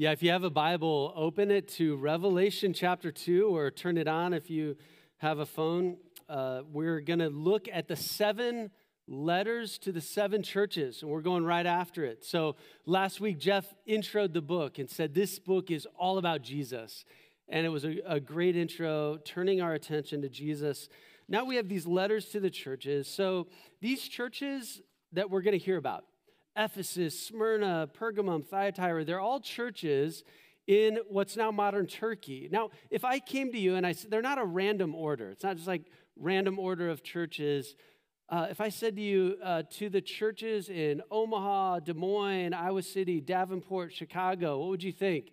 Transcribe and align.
Yeah, 0.00 0.12
if 0.12 0.22
you 0.22 0.30
have 0.30 0.44
a 0.44 0.50
Bible, 0.50 1.12
open 1.16 1.50
it 1.50 1.66
to 1.70 1.96
Revelation 1.96 2.72
chapter 2.72 3.10
2 3.10 3.48
or 3.48 3.72
turn 3.72 3.98
it 3.98 4.06
on 4.06 4.32
if 4.32 4.48
you 4.48 4.76
have 5.16 5.40
a 5.40 5.44
phone. 5.44 5.96
Uh, 6.28 6.60
we're 6.70 7.00
going 7.00 7.18
to 7.18 7.30
look 7.30 7.66
at 7.72 7.88
the 7.88 7.96
seven 7.96 8.70
letters 9.08 9.76
to 9.78 9.90
the 9.90 10.00
seven 10.00 10.44
churches, 10.44 11.02
and 11.02 11.10
we're 11.10 11.20
going 11.20 11.44
right 11.44 11.66
after 11.66 12.04
it. 12.04 12.24
So 12.24 12.54
last 12.86 13.20
week, 13.20 13.40
Jeff 13.40 13.74
introed 13.88 14.34
the 14.34 14.40
book 14.40 14.78
and 14.78 14.88
said 14.88 15.14
this 15.14 15.40
book 15.40 15.68
is 15.68 15.84
all 15.98 16.18
about 16.18 16.42
Jesus. 16.42 17.04
And 17.48 17.66
it 17.66 17.70
was 17.70 17.84
a, 17.84 17.96
a 18.06 18.20
great 18.20 18.54
intro, 18.54 19.18
turning 19.24 19.60
our 19.60 19.74
attention 19.74 20.22
to 20.22 20.28
Jesus. 20.28 20.88
Now 21.28 21.44
we 21.44 21.56
have 21.56 21.68
these 21.68 21.88
letters 21.88 22.26
to 22.26 22.38
the 22.38 22.50
churches. 22.50 23.08
So 23.08 23.48
these 23.80 24.06
churches 24.06 24.80
that 25.12 25.28
we're 25.28 25.42
going 25.42 25.58
to 25.58 25.64
hear 25.64 25.76
about, 25.76 26.04
Ephesus, 26.58 27.18
Smyrna, 27.18 27.88
Pergamum, 27.98 28.44
Thyatira, 28.44 29.04
they're 29.04 29.20
all 29.20 29.40
churches 29.40 30.24
in 30.66 30.98
what's 31.08 31.36
now 31.36 31.50
modern 31.50 31.86
Turkey. 31.86 32.48
Now, 32.50 32.70
if 32.90 33.04
I 33.04 33.20
came 33.20 33.52
to 33.52 33.58
you 33.58 33.76
and 33.76 33.86
I 33.86 33.92
said, 33.92 34.10
they're 34.10 34.20
not 34.20 34.38
a 34.38 34.44
random 34.44 34.94
order, 34.94 35.30
it's 35.30 35.44
not 35.44 35.56
just 35.56 35.68
like 35.68 35.82
random 36.16 36.58
order 36.58 36.90
of 36.90 37.02
churches. 37.02 37.76
Uh, 38.28 38.48
if 38.50 38.60
I 38.60 38.68
said 38.68 38.96
to 38.96 39.02
you, 39.02 39.36
uh, 39.42 39.62
to 39.78 39.88
the 39.88 40.02
churches 40.02 40.68
in 40.68 41.00
Omaha, 41.10 41.80
Des 41.80 41.94
Moines, 41.94 42.52
Iowa 42.52 42.82
City, 42.82 43.20
Davenport, 43.20 43.92
Chicago, 43.94 44.58
what 44.58 44.68
would 44.68 44.82
you 44.82 44.92
think? 44.92 45.30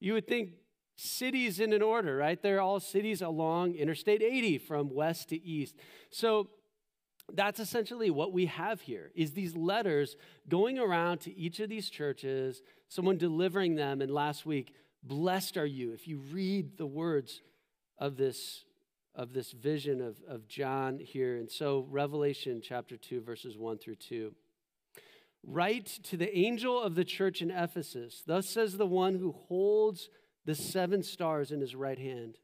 You 0.00 0.14
would 0.14 0.26
think 0.26 0.52
cities 0.96 1.60
in 1.60 1.72
an 1.72 1.82
order, 1.82 2.16
right? 2.16 2.40
They're 2.42 2.60
all 2.60 2.80
cities 2.80 3.20
along 3.20 3.74
Interstate 3.74 4.22
80 4.22 4.58
from 4.58 4.94
west 4.94 5.28
to 5.28 5.42
east. 5.44 5.76
So 6.10 6.48
that's 7.34 7.60
essentially 7.60 8.10
what 8.10 8.32
we 8.32 8.46
have 8.46 8.80
here 8.80 9.10
is 9.14 9.32
these 9.32 9.54
letters 9.56 10.16
going 10.48 10.78
around 10.78 11.18
to 11.20 11.36
each 11.36 11.60
of 11.60 11.68
these 11.68 11.90
churches 11.90 12.62
someone 12.88 13.18
delivering 13.18 13.74
them 13.74 14.00
and 14.00 14.10
last 14.10 14.46
week 14.46 14.74
blessed 15.02 15.56
are 15.56 15.66
you. 15.66 15.92
If 15.92 16.08
you 16.08 16.18
read 16.32 16.76
the 16.76 16.86
words 16.86 17.42
of 17.98 18.16
this 18.16 18.64
of 19.14 19.32
this 19.32 19.50
vision 19.50 20.00
of, 20.00 20.16
of 20.28 20.46
john 20.46 20.98
here 20.98 21.36
and 21.36 21.50
so 21.50 21.84
revelation 21.90 22.60
chapter 22.62 22.96
2 22.96 23.20
verses 23.20 23.58
1 23.58 23.78
through 23.78 23.96
2 23.96 24.32
write 25.44 25.86
to 26.04 26.16
the 26.16 26.36
angel 26.38 26.80
of 26.80 26.94
the 26.94 27.04
church 27.04 27.42
in 27.42 27.50
ephesus 27.50 28.22
thus 28.26 28.48
says 28.48 28.76
the 28.76 28.86
one 28.86 29.16
who 29.16 29.32
holds 29.48 30.08
the 30.44 30.54
seven 30.54 31.02
stars 31.02 31.50
in 31.50 31.60
his 31.60 31.74
right 31.74 31.98
hand 31.98 32.38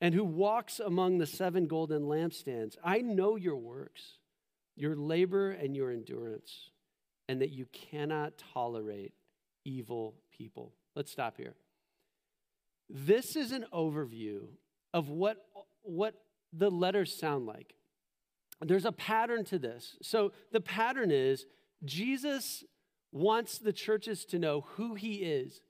and 0.00 0.14
who 0.14 0.24
walks 0.24 0.80
among 0.80 1.18
the 1.18 1.26
seven 1.26 1.66
golden 1.66 2.02
lampstands. 2.02 2.76
I 2.84 2.98
know 3.00 3.36
your 3.36 3.56
works, 3.56 4.18
your 4.76 4.94
labor 4.94 5.50
and 5.50 5.74
your 5.74 5.90
endurance, 5.90 6.70
and 7.28 7.40
that 7.40 7.50
you 7.50 7.66
cannot 7.72 8.34
tolerate 8.52 9.12
evil 9.64 10.14
people. 10.36 10.72
Let's 10.94 11.10
stop 11.10 11.36
here. 11.36 11.54
This 12.88 13.36
is 13.36 13.52
an 13.52 13.66
overview 13.72 14.46
of 14.94 15.10
what, 15.10 15.44
what 15.82 16.14
the 16.52 16.70
letters 16.70 17.18
sound 17.18 17.46
like. 17.46 17.74
There's 18.60 18.86
a 18.86 18.92
pattern 18.92 19.44
to 19.46 19.58
this. 19.58 19.96
So 20.02 20.32
the 20.52 20.60
pattern 20.60 21.10
is 21.10 21.46
Jesus 21.84 22.64
wants 23.12 23.58
the 23.58 23.72
churches 23.72 24.24
to 24.26 24.38
know 24.38 24.62
who 24.76 24.94
he 24.94 25.16
is 25.16 25.60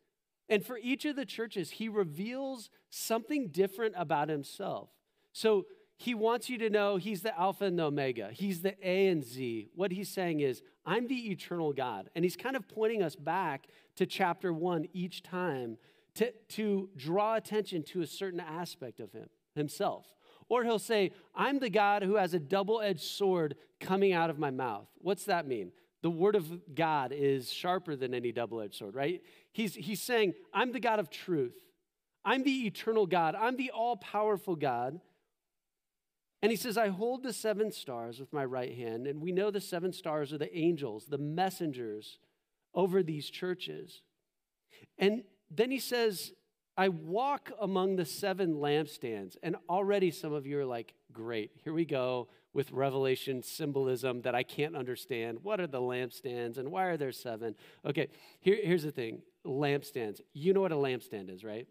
and 0.48 0.64
for 0.64 0.78
each 0.78 1.04
of 1.04 1.16
the 1.16 1.26
churches, 1.26 1.72
he 1.72 1.88
reveals 1.88 2.70
something 2.90 3.48
different 3.48 3.94
about 3.96 4.28
himself. 4.28 4.88
So 5.32 5.66
he 5.96 6.14
wants 6.14 6.48
you 6.48 6.58
to 6.58 6.70
know 6.70 6.96
he's 6.96 7.22
the 7.22 7.38
Alpha 7.38 7.64
and 7.64 7.78
the 7.78 7.84
Omega, 7.84 8.30
he's 8.32 8.62
the 8.62 8.74
A 8.82 9.08
and 9.08 9.24
Z. 9.24 9.68
What 9.74 9.90
he's 9.90 10.08
saying 10.08 10.40
is, 10.40 10.62
I'm 10.86 11.08
the 11.08 11.30
eternal 11.30 11.72
God. 11.72 12.08
And 12.14 12.24
he's 12.24 12.36
kind 12.36 12.56
of 12.56 12.68
pointing 12.68 13.02
us 13.02 13.16
back 13.16 13.66
to 13.96 14.06
chapter 14.06 14.52
one 14.52 14.86
each 14.92 15.22
time 15.22 15.76
to, 16.14 16.32
to 16.50 16.88
draw 16.96 17.34
attention 17.34 17.82
to 17.84 18.00
a 18.00 18.06
certain 18.06 18.40
aspect 18.40 19.00
of 19.00 19.12
him, 19.12 19.28
himself. 19.54 20.06
Or 20.48 20.64
he'll 20.64 20.78
say, 20.78 21.12
I'm 21.34 21.58
the 21.58 21.68
God 21.68 22.02
who 22.02 22.14
has 22.14 22.32
a 22.32 22.38
double 22.38 22.80
edged 22.80 23.02
sword 23.02 23.56
coming 23.80 24.12
out 24.12 24.30
of 24.30 24.38
my 24.38 24.50
mouth. 24.50 24.86
What's 24.98 25.24
that 25.24 25.46
mean? 25.46 25.72
The 26.00 26.10
word 26.10 26.36
of 26.36 26.74
God 26.74 27.12
is 27.12 27.52
sharper 27.52 27.96
than 27.96 28.14
any 28.14 28.30
double 28.30 28.60
edged 28.60 28.76
sword, 28.76 28.94
right? 28.94 29.20
He's, 29.58 29.74
he's 29.74 30.00
saying, 30.00 30.34
I'm 30.54 30.70
the 30.70 30.78
God 30.78 31.00
of 31.00 31.10
truth. 31.10 31.56
I'm 32.24 32.44
the 32.44 32.68
eternal 32.68 33.08
God. 33.08 33.34
I'm 33.34 33.56
the 33.56 33.72
all 33.72 33.96
powerful 33.96 34.54
God. 34.54 35.00
And 36.40 36.52
he 36.52 36.56
says, 36.56 36.78
I 36.78 36.90
hold 36.90 37.24
the 37.24 37.32
seven 37.32 37.72
stars 37.72 38.20
with 38.20 38.32
my 38.32 38.44
right 38.44 38.72
hand. 38.72 39.08
And 39.08 39.20
we 39.20 39.32
know 39.32 39.50
the 39.50 39.60
seven 39.60 39.92
stars 39.92 40.32
are 40.32 40.38
the 40.38 40.56
angels, 40.56 41.06
the 41.06 41.18
messengers 41.18 42.20
over 42.72 43.02
these 43.02 43.28
churches. 43.30 44.02
And 44.96 45.24
then 45.50 45.72
he 45.72 45.80
says, 45.80 46.30
I 46.76 46.90
walk 46.90 47.50
among 47.60 47.96
the 47.96 48.04
seven 48.04 48.54
lampstands. 48.54 49.36
And 49.42 49.56
already 49.68 50.12
some 50.12 50.32
of 50.32 50.46
you 50.46 50.60
are 50.60 50.66
like, 50.66 50.94
great, 51.18 51.50
here 51.64 51.72
we 51.72 51.84
go 51.84 52.28
with 52.54 52.70
Revelation 52.70 53.42
symbolism 53.42 54.22
that 54.22 54.36
I 54.36 54.44
can't 54.44 54.76
understand. 54.76 55.38
What 55.42 55.60
are 55.60 55.66
the 55.66 55.80
lampstands 55.80 56.58
and 56.58 56.70
why 56.70 56.84
are 56.84 56.96
there 56.96 57.10
seven? 57.10 57.56
Okay, 57.84 58.08
here, 58.40 58.56
here's 58.62 58.84
the 58.84 58.92
thing 58.92 59.22
lampstands. 59.44 60.20
You 60.32 60.54
know 60.54 60.60
what 60.60 60.70
a 60.70 60.76
lampstand 60.76 61.34
is, 61.34 61.42
right? 61.42 61.66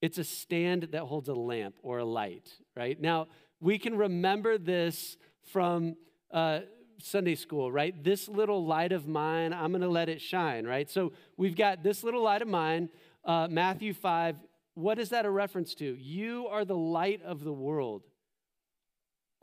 It's 0.00 0.18
a 0.18 0.24
stand 0.24 0.88
that 0.92 1.02
holds 1.02 1.28
a 1.28 1.34
lamp 1.34 1.74
or 1.82 1.98
a 1.98 2.04
light, 2.04 2.48
right? 2.76 3.00
Now, 3.00 3.26
we 3.60 3.76
can 3.76 3.96
remember 3.96 4.56
this 4.56 5.16
from 5.50 5.96
uh, 6.30 6.60
Sunday 7.02 7.34
school, 7.34 7.72
right? 7.72 8.04
This 8.04 8.28
little 8.28 8.64
light 8.64 8.92
of 8.92 9.08
mine, 9.08 9.52
I'm 9.52 9.72
going 9.72 9.82
to 9.82 9.88
let 9.88 10.08
it 10.08 10.20
shine, 10.20 10.64
right? 10.64 10.88
So 10.88 11.12
we've 11.36 11.56
got 11.56 11.82
this 11.82 12.04
little 12.04 12.22
light 12.22 12.42
of 12.42 12.48
mine, 12.48 12.88
uh, 13.24 13.48
Matthew 13.50 13.94
5. 13.94 14.36
What 14.74 15.00
is 15.00 15.08
that 15.08 15.24
a 15.24 15.30
reference 15.30 15.74
to? 15.76 15.84
You 15.84 16.46
are 16.46 16.64
the 16.64 16.76
light 16.76 17.20
of 17.22 17.42
the 17.42 17.52
world. 17.52 18.02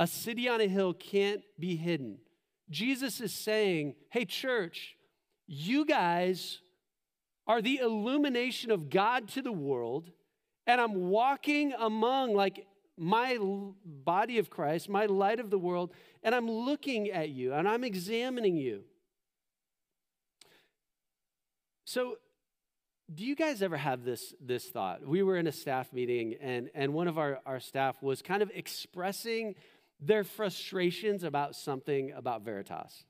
A 0.02 0.08
city 0.08 0.50
on 0.50 0.60
a 0.60 0.68
hill 0.68 0.96
can't 0.96 1.44
be 1.60 1.76
hidden. 1.76 2.18
Jesus 2.72 3.22
is 3.22 3.32
saying, 3.32 3.94
hey, 4.10 4.26
church, 4.26 4.98
you 5.46 5.86
guys 5.86 6.58
are 7.46 7.62
the 7.62 7.78
illumination 7.78 8.72
of 8.72 8.90
God 8.90 9.28
to 9.28 9.44
the 9.44 9.52
world, 9.52 10.10
and 10.66 10.82
I'm 10.82 11.12
walking 11.12 11.74
among 11.78 12.34
like 12.34 12.66
my 12.98 13.38
body 13.86 14.40
of 14.40 14.50
Christ, 14.50 14.90
my 14.90 15.06
light 15.06 15.40
of 15.40 15.52
the 15.52 15.60
world, 15.60 15.94
and 16.24 16.34
I'm 16.34 16.50
looking 16.50 17.12
at 17.12 17.30
you 17.30 17.54
and 17.54 17.68
I'm 17.68 17.84
examining 17.84 18.58
you. 18.58 18.82
So, 21.86 22.16
do 23.14 23.24
you 23.24 23.36
guys 23.36 23.62
ever 23.62 23.78
have 23.78 24.04
this, 24.04 24.34
this 24.42 24.66
thought? 24.66 25.06
We 25.06 25.22
were 25.22 25.38
in 25.38 25.46
a 25.46 25.52
staff 25.52 25.94
meeting, 25.94 26.38
and, 26.42 26.72
and 26.74 26.94
one 26.94 27.08
of 27.08 27.20
our, 27.20 27.40
our 27.46 27.60
staff 27.60 28.02
was 28.02 28.24
kind 28.24 28.42
of 28.42 28.50
expressing 28.56 29.54
their 30.02 30.24
frustrations 30.24 31.24
about 31.24 31.56
something 31.56 32.12
about 32.12 32.44
Veritas. 32.44 33.06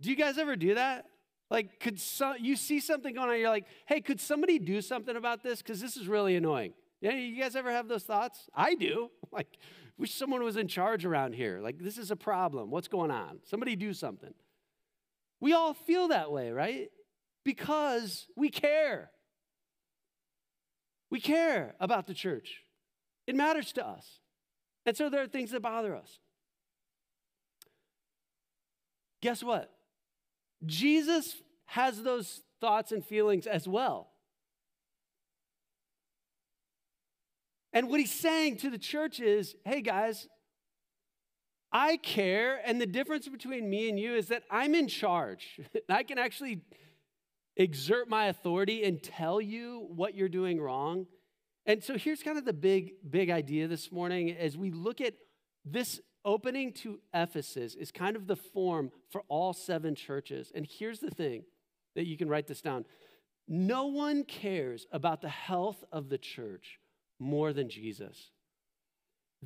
Do 0.00 0.10
you 0.10 0.16
guys 0.16 0.38
ever 0.38 0.56
do 0.56 0.74
that? 0.74 1.04
Like, 1.50 1.78
could 1.78 2.00
some, 2.00 2.36
you 2.40 2.56
see 2.56 2.80
something 2.80 3.14
going 3.14 3.28
on, 3.28 3.38
you're 3.38 3.50
like, 3.50 3.66
hey, 3.86 4.00
could 4.00 4.20
somebody 4.20 4.58
do 4.58 4.80
something 4.80 5.14
about 5.14 5.42
this? 5.42 5.62
Because 5.62 5.80
this 5.80 5.96
is 5.96 6.08
really 6.08 6.34
annoying. 6.34 6.72
Yeah, 7.00 7.12
you 7.12 7.40
guys 7.40 7.54
ever 7.54 7.70
have 7.70 7.86
those 7.86 8.02
thoughts? 8.02 8.48
I 8.54 8.74
do. 8.74 9.10
Like, 9.32 9.58
wish 9.98 10.14
someone 10.14 10.42
was 10.42 10.56
in 10.56 10.66
charge 10.66 11.04
around 11.04 11.34
here. 11.34 11.60
Like, 11.60 11.78
this 11.78 11.98
is 11.98 12.10
a 12.10 12.16
problem. 12.16 12.70
What's 12.70 12.88
going 12.88 13.10
on? 13.10 13.40
Somebody 13.44 13.76
do 13.76 13.92
something. 13.92 14.32
We 15.40 15.52
all 15.52 15.74
feel 15.74 16.08
that 16.08 16.32
way, 16.32 16.52
right? 16.52 16.88
Because 17.44 18.26
we 18.34 18.48
care. 18.48 19.10
We 21.10 21.20
care 21.20 21.74
about 21.80 22.06
the 22.06 22.14
church. 22.14 22.62
It 23.26 23.34
matters 23.34 23.72
to 23.74 23.86
us. 23.86 24.20
And 24.86 24.96
so 24.96 25.10
there 25.10 25.22
are 25.22 25.26
things 25.26 25.50
that 25.50 25.60
bother 25.60 25.94
us. 25.96 26.20
Guess 29.20 29.42
what? 29.42 29.72
Jesus 30.64 31.42
has 31.66 32.02
those 32.02 32.42
thoughts 32.60 32.92
and 32.92 33.04
feelings 33.04 33.46
as 33.46 33.66
well. 33.66 34.12
And 37.72 37.90
what 37.90 38.00
he's 38.00 38.14
saying 38.14 38.58
to 38.58 38.70
the 38.70 38.78
church 38.78 39.20
is 39.20 39.56
hey, 39.64 39.82
guys, 39.82 40.28
I 41.72 41.98
care, 41.98 42.60
and 42.64 42.80
the 42.80 42.86
difference 42.86 43.28
between 43.28 43.68
me 43.68 43.88
and 43.88 43.98
you 43.98 44.14
is 44.14 44.28
that 44.28 44.44
I'm 44.50 44.74
in 44.74 44.88
charge. 44.88 45.60
I 45.88 46.04
can 46.04 46.18
actually 46.18 46.62
exert 47.56 48.08
my 48.08 48.26
authority 48.26 48.84
and 48.84 49.02
tell 49.02 49.40
you 49.40 49.88
what 49.90 50.14
you're 50.14 50.28
doing 50.28 50.60
wrong. 50.60 51.06
And 51.66 51.82
so 51.82 51.98
here's 51.98 52.22
kind 52.22 52.38
of 52.38 52.44
the 52.44 52.52
big, 52.52 52.92
big 53.08 53.28
idea 53.28 53.66
this 53.66 53.90
morning 53.90 54.30
as 54.30 54.56
we 54.56 54.70
look 54.70 55.00
at 55.00 55.14
this 55.64 56.00
opening 56.24 56.72
to 56.72 57.00
Ephesus 57.12 57.74
is 57.74 57.90
kind 57.90 58.14
of 58.14 58.28
the 58.28 58.36
form 58.36 58.92
for 59.10 59.22
all 59.28 59.52
seven 59.52 59.96
churches. 59.96 60.52
And 60.54 60.66
here's 60.68 61.00
the 61.00 61.10
thing 61.10 61.44
that 61.96 62.06
you 62.06 62.16
can 62.16 62.28
write 62.28 62.46
this 62.46 62.60
down 62.60 62.84
no 63.48 63.86
one 63.86 64.24
cares 64.24 64.86
about 64.90 65.20
the 65.20 65.28
health 65.28 65.84
of 65.92 66.08
the 66.08 66.18
church 66.18 66.80
more 67.18 67.52
than 67.52 67.68
Jesus. 67.68 68.30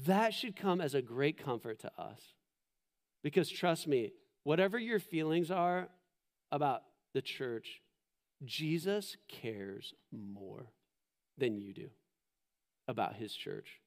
That 0.06 0.32
should 0.32 0.56
come 0.56 0.80
as 0.80 0.94
a 0.94 1.02
great 1.02 1.42
comfort 1.42 1.80
to 1.80 1.92
us. 1.98 2.20
Because 3.22 3.50
trust 3.50 3.86
me, 3.86 4.12
whatever 4.44 4.78
your 4.78 5.00
feelings 5.00 5.50
are 5.50 5.88
about 6.50 6.82
the 7.12 7.20
church, 7.20 7.82
Jesus 8.42 9.16
cares 9.28 9.92
more 10.10 10.72
than 11.36 11.58
you 11.58 11.74
do 11.74 11.90
about 12.90 13.14
his 13.14 13.32
church 13.32 13.80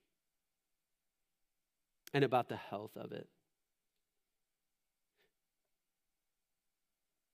and 2.14 2.24
about 2.24 2.48
the 2.48 2.56
health 2.56 2.96
of 2.96 3.12
it. 3.12 3.28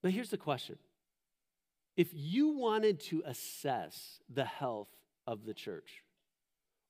But 0.01 0.11
here's 0.11 0.29
the 0.29 0.37
question 0.37 0.77
if 1.95 2.09
you 2.11 2.49
wanted 2.49 2.99
to 3.01 3.21
assess 3.25 4.19
the 4.33 4.45
health 4.45 4.89
of 5.27 5.45
the 5.45 5.53
church, 5.53 6.03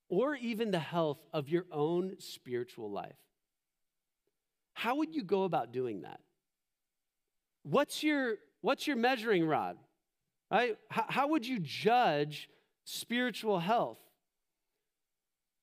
or 0.08 0.36
even 0.36 0.72
the 0.72 0.80
health 0.80 1.20
of 1.34 1.50
your 1.50 1.66
own 1.72 2.16
spiritual 2.20 2.90
life, 2.90 3.18
how 4.74 4.96
would 4.96 5.14
you 5.14 5.24
go 5.24 5.44
about 5.44 5.74
doing 5.74 6.02
that? 6.02 6.20
What's 7.64 8.02
your, 8.02 8.36
what's 8.62 8.88
your 8.88 8.96
measuring 8.96 9.46
rod? 9.46 9.78
Right? 10.50 10.78
How, 10.90 11.06
how 11.10 11.28
would 11.28 11.46
you 11.46 11.60
judge 11.60 12.50
spiritual 12.86 13.60
health? 13.60 13.98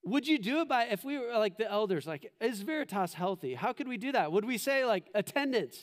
Would 0.07 0.29
you 0.29 0.39
do 0.39 0.61
it 0.61 0.69
by, 0.69 0.85
if 0.85 1.05
we 1.05 1.19
were 1.19 1.37
like 1.37 1.59
the 1.59 1.69
elders, 1.69 2.07
like, 2.07 2.33
is 2.41 2.63
Veritas 2.63 3.15
healthy? 3.15 3.55
How 3.55 3.73
could 3.73 3.89
we 3.89 3.97
do 3.97 4.13
that? 4.13 4.31
Would 4.31 4.45
we 4.45 4.57
say, 4.57 4.85
like, 4.85 5.09
attendance? 5.17 5.77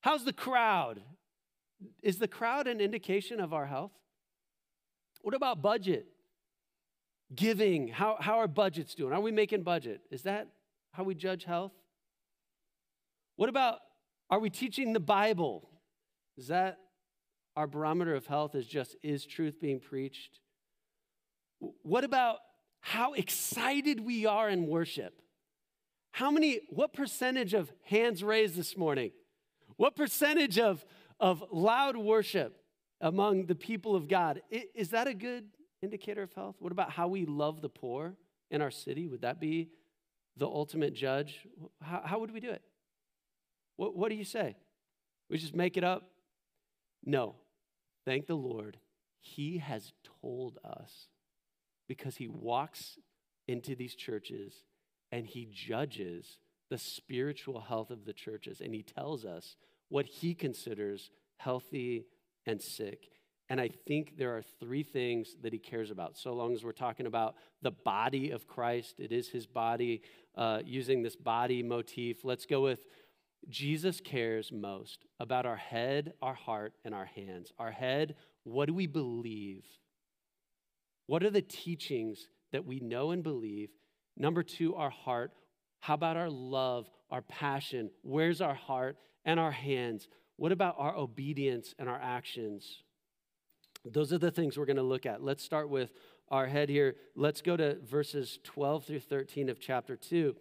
How's 0.00 0.24
the 0.24 0.32
crowd? 0.32 1.02
Is 2.02 2.16
the 2.16 2.26
crowd 2.26 2.66
an 2.66 2.80
indication 2.80 3.38
of 3.38 3.52
our 3.52 3.66
health? 3.66 3.92
What 5.20 5.34
about 5.34 5.60
budget? 5.60 6.06
Giving, 7.34 7.88
how, 7.88 8.16
how 8.18 8.38
are 8.38 8.48
budgets 8.48 8.94
doing? 8.94 9.12
Are 9.12 9.20
we 9.20 9.30
making 9.30 9.62
budget? 9.62 10.00
Is 10.10 10.22
that 10.22 10.48
how 10.92 11.04
we 11.04 11.14
judge 11.14 11.44
health? 11.44 11.72
What 13.36 13.50
about, 13.50 13.80
are 14.30 14.38
we 14.38 14.48
teaching 14.48 14.94
the 14.94 15.00
Bible? 15.00 15.68
Is 16.38 16.46
that 16.46 16.78
our 17.56 17.66
barometer 17.66 18.14
of 18.14 18.26
health 18.26 18.54
is 18.54 18.66
just, 18.66 18.96
is 19.02 19.26
truth 19.26 19.60
being 19.60 19.80
preached? 19.80 20.40
What 21.82 22.04
about 22.04 22.38
how 22.82 23.14
excited 23.14 24.00
we 24.00 24.26
are 24.26 24.50
in 24.50 24.66
worship? 24.66 25.22
How 26.10 26.30
many, 26.30 26.60
what 26.68 26.92
percentage 26.92 27.54
of 27.54 27.72
hands 27.84 28.22
raised 28.22 28.56
this 28.56 28.76
morning? 28.76 29.12
What 29.76 29.96
percentage 29.96 30.58
of, 30.58 30.84
of 31.18 31.42
loud 31.50 31.96
worship 31.96 32.60
among 33.00 33.46
the 33.46 33.54
people 33.54 33.96
of 33.96 34.08
God? 34.08 34.42
Is 34.50 34.90
that 34.90 35.06
a 35.06 35.14
good 35.14 35.44
indicator 35.80 36.22
of 36.22 36.32
health? 36.34 36.56
What 36.58 36.72
about 36.72 36.90
how 36.90 37.08
we 37.08 37.24
love 37.24 37.62
the 37.62 37.68
poor 37.68 38.14
in 38.50 38.60
our 38.60 38.70
city? 38.70 39.06
Would 39.06 39.22
that 39.22 39.40
be 39.40 39.70
the 40.36 40.46
ultimate 40.46 40.92
judge? 40.92 41.46
How, 41.80 42.02
how 42.04 42.18
would 42.18 42.32
we 42.32 42.40
do 42.40 42.50
it? 42.50 42.62
What, 43.76 43.96
what 43.96 44.10
do 44.10 44.16
you 44.16 44.24
say? 44.24 44.56
We 45.30 45.38
just 45.38 45.54
make 45.54 45.76
it 45.76 45.84
up? 45.84 46.10
No. 47.04 47.36
Thank 48.04 48.26
the 48.26 48.34
Lord. 48.34 48.76
He 49.20 49.58
has 49.58 49.92
told 50.20 50.58
us 50.64 51.08
because 51.92 52.16
he 52.16 52.26
walks 52.26 52.96
into 53.46 53.74
these 53.74 53.94
churches 53.94 54.64
and 55.10 55.26
he 55.26 55.46
judges 55.52 56.38
the 56.70 56.78
spiritual 56.78 57.60
health 57.60 57.90
of 57.90 58.06
the 58.06 58.14
churches 58.14 58.62
and 58.62 58.74
he 58.74 58.82
tells 58.82 59.26
us 59.26 59.56
what 59.90 60.06
he 60.06 60.34
considers 60.34 61.10
healthy 61.36 62.06
and 62.46 62.62
sick. 62.62 63.10
And 63.50 63.60
I 63.60 63.68
think 63.86 64.16
there 64.16 64.34
are 64.34 64.42
three 64.58 64.82
things 64.82 65.36
that 65.42 65.52
he 65.52 65.58
cares 65.58 65.90
about. 65.90 66.16
So 66.16 66.32
long 66.32 66.54
as 66.54 66.64
we're 66.64 66.72
talking 66.72 67.04
about 67.04 67.34
the 67.60 67.72
body 67.72 68.30
of 68.30 68.48
Christ, 68.48 68.98
it 68.98 69.12
is 69.12 69.28
his 69.28 69.46
body, 69.46 70.00
uh, 70.34 70.60
using 70.64 71.02
this 71.02 71.14
body 71.14 71.62
motif. 71.62 72.24
Let's 72.24 72.46
go 72.46 72.62
with 72.62 72.80
Jesus 73.50 74.00
cares 74.00 74.50
most 74.50 75.04
about 75.20 75.44
our 75.44 75.56
head, 75.56 76.14
our 76.22 76.32
heart, 76.32 76.72
and 76.86 76.94
our 76.94 77.04
hands. 77.04 77.52
Our 77.58 77.70
head, 77.70 78.14
what 78.44 78.64
do 78.64 78.72
we 78.72 78.86
believe? 78.86 79.66
What 81.06 81.22
are 81.22 81.30
the 81.30 81.42
teachings 81.42 82.28
that 82.52 82.64
we 82.64 82.80
know 82.80 83.10
and 83.10 83.22
believe? 83.22 83.70
Number 84.16 84.42
two, 84.42 84.74
our 84.74 84.90
heart. 84.90 85.32
How 85.80 85.94
about 85.94 86.16
our 86.16 86.30
love, 86.30 86.88
our 87.10 87.22
passion? 87.22 87.90
Where's 88.02 88.40
our 88.40 88.54
heart 88.54 88.96
and 89.24 89.40
our 89.40 89.50
hands? 89.50 90.08
What 90.36 90.52
about 90.52 90.76
our 90.78 90.96
obedience 90.96 91.74
and 91.78 91.88
our 91.88 92.00
actions? 92.00 92.82
Those 93.84 94.12
are 94.12 94.18
the 94.18 94.30
things 94.30 94.56
we're 94.56 94.66
going 94.66 94.76
to 94.76 94.82
look 94.82 95.06
at. 95.06 95.22
Let's 95.22 95.42
start 95.42 95.68
with 95.68 95.92
our 96.28 96.46
head 96.46 96.68
here. 96.68 96.96
Let's 97.16 97.42
go 97.42 97.56
to 97.56 97.78
verses 97.80 98.38
12 98.44 98.84
through 98.84 99.00
13 99.00 99.48
of 99.48 99.60
chapter 99.60 99.96
2. 99.96 100.34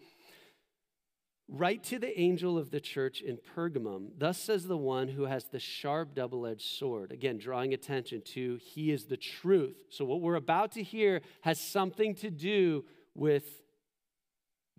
Write 1.53 1.83
to 1.83 1.99
the 1.99 2.17
angel 2.17 2.57
of 2.57 2.71
the 2.71 2.79
church 2.79 3.19
in 3.19 3.37
Pergamum, 3.37 4.11
thus 4.17 4.37
says 4.37 4.67
the 4.67 4.77
one 4.77 5.09
who 5.09 5.25
has 5.25 5.43
the 5.43 5.59
sharp 5.59 6.15
double 6.15 6.47
edged 6.47 6.61
sword. 6.61 7.11
Again, 7.11 7.37
drawing 7.37 7.73
attention 7.73 8.21
to 8.33 8.57
he 8.63 8.89
is 8.89 9.05
the 9.05 9.17
truth. 9.17 9.83
So, 9.89 10.05
what 10.05 10.21
we're 10.21 10.35
about 10.35 10.71
to 10.73 10.83
hear 10.83 11.19
has 11.41 11.59
something 11.59 12.15
to 12.15 12.31
do 12.31 12.85
with 13.13 13.43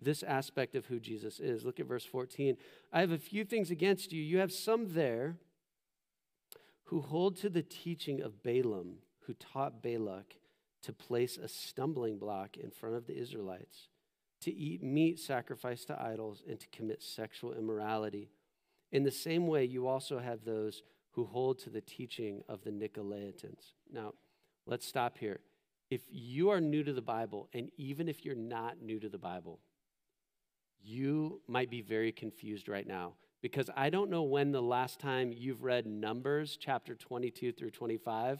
this 0.01 0.23
aspect 0.23 0.73
of 0.73 0.87
who 0.87 0.99
Jesus 0.99 1.39
is. 1.39 1.63
Look 1.63 1.79
at 1.79 1.85
verse 1.85 2.05
14. 2.05 2.57
I 2.91 3.01
have 3.01 3.11
a 3.11 3.19
few 3.19 3.45
things 3.45 3.69
against 3.69 4.11
you. 4.11 4.23
You 4.23 4.39
have 4.39 4.51
some 4.51 4.93
there 4.93 5.37
who 6.85 7.01
hold 7.01 7.35
to 7.37 7.49
the 7.49 7.61
teaching 7.61 8.19
of 8.19 8.41
Balaam, 8.41 8.95
who 9.27 9.35
taught 9.35 9.83
Balak 9.83 10.37
to 10.81 10.91
place 10.91 11.37
a 11.37 11.47
stumbling 11.47 12.17
block 12.17 12.57
in 12.57 12.71
front 12.71 12.95
of 12.95 13.05
the 13.05 13.15
Israelites, 13.15 13.89
to 14.43 14.53
eat 14.53 14.83
meat 14.83 15.19
sacrificed 15.19 15.87
to 15.87 16.01
idols, 16.01 16.43
and 16.47 16.59
to 16.59 16.67
commit 16.67 17.01
sexual 17.01 17.53
immorality. 17.53 18.29
In 18.91 19.03
the 19.03 19.11
same 19.11 19.47
way, 19.47 19.65
you 19.65 19.87
also 19.87 20.19
have 20.19 20.45
those 20.45 20.83
who 21.11 21.25
hold 21.25 21.59
to 21.59 21.69
the 21.69 21.81
teaching 21.81 22.43
of 22.49 22.63
the 22.63 22.71
Nicolaitans. 22.71 23.73
Now, 23.91 24.13
let's 24.65 24.87
stop 24.87 25.17
here. 25.17 25.39
If 25.89 26.01
you 26.09 26.49
are 26.49 26.59
new 26.59 26.83
to 26.83 26.93
the 26.93 27.01
Bible, 27.01 27.49
and 27.53 27.69
even 27.77 28.07
if 28.07 28.25
you're 28.25 28.35
not 28.35 28.81
new 28.81 28.99
to 28.99 29.09
the 29.09 29.17
Bible, 29.17 29.59
you 30.81 31.41
might 31.47 31.69
be 31.69 31.81
very 31.81 32.11
confused 32.11 32.67
right 32.67 32.87
now 32.87 33.13
because 33.41 33.69
I 33.75 33.89
don't 33.89 34.09
know 34.09 34.23
when 34.23 34.51
the 34.51 34.61
last 34.61 34.99
time 34.99 35.33
you've 35.33 35.63
read 35.63 35.85
Numbers 35.85 36.57
chapter 36.59 36.95
22 36.95 37.51
through 37.51 37.71
25. 37.71 38.39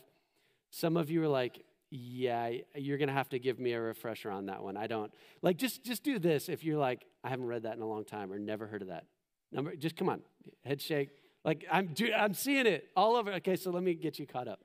Some 0.71 0.97
of 0.97 1.11
you 1.11 1.21
are 1.23 1.27
like, 1.27 1.63
yeah, 1.95 2.50
you're 2.74 2.98
going 2.98 3.07
to 3.07 3.13
have 3.13 3.30
to 3.30 3.40
give 3.40 3.60
me 3.60 3.74
a 3.74 3.80
refresher 3.80 4.31
on 4.31 4.48
that 4.48 4.63
one. 4.63 4.78
I 4.78 4.88
don't. 4.88 5.12
Like 5.44 5.57
just 5.57 5.84
just 5.84 6.04
do 6.04 6.18
this 6.18 6.50
if 6.50 6.63
you're 6.63 6.80
like 6.80 7.06
I 7.24 7.30
haven't 7.30 7.45
read 7.45 7.63
that 7.63 7.75
in 7.75 7.84
a 7.84 7.88
long 7.88 8.04
time 8.04 8.34
or 8.34 8.40
never 8.40 8.66
heard 8.66 8.81
of 8.81 8.88
that. 8.88 9.06
Number 9.51 9.75
just 9.75 9.95
come 9.95 10.10
on. 10.10 10.22
Head 10.66 10.81
shake. 10.81 11.10
Like 11.45 11.66
I'm 11.72 11.88
dude, 11.94 12.12
I'm 12.12 12.34
seeing 12.34 12.66
it 12.66 12.90
all 12.95 13.16
over. 13.16 13.31
Okay, 13.34 13.56
so 13.56 13.69
let 13.69 13.84
me 13.84 13.94
get 13.94 14.18
you 14.18 14.25
caught 14.25 14.48
up. 14.48 14.62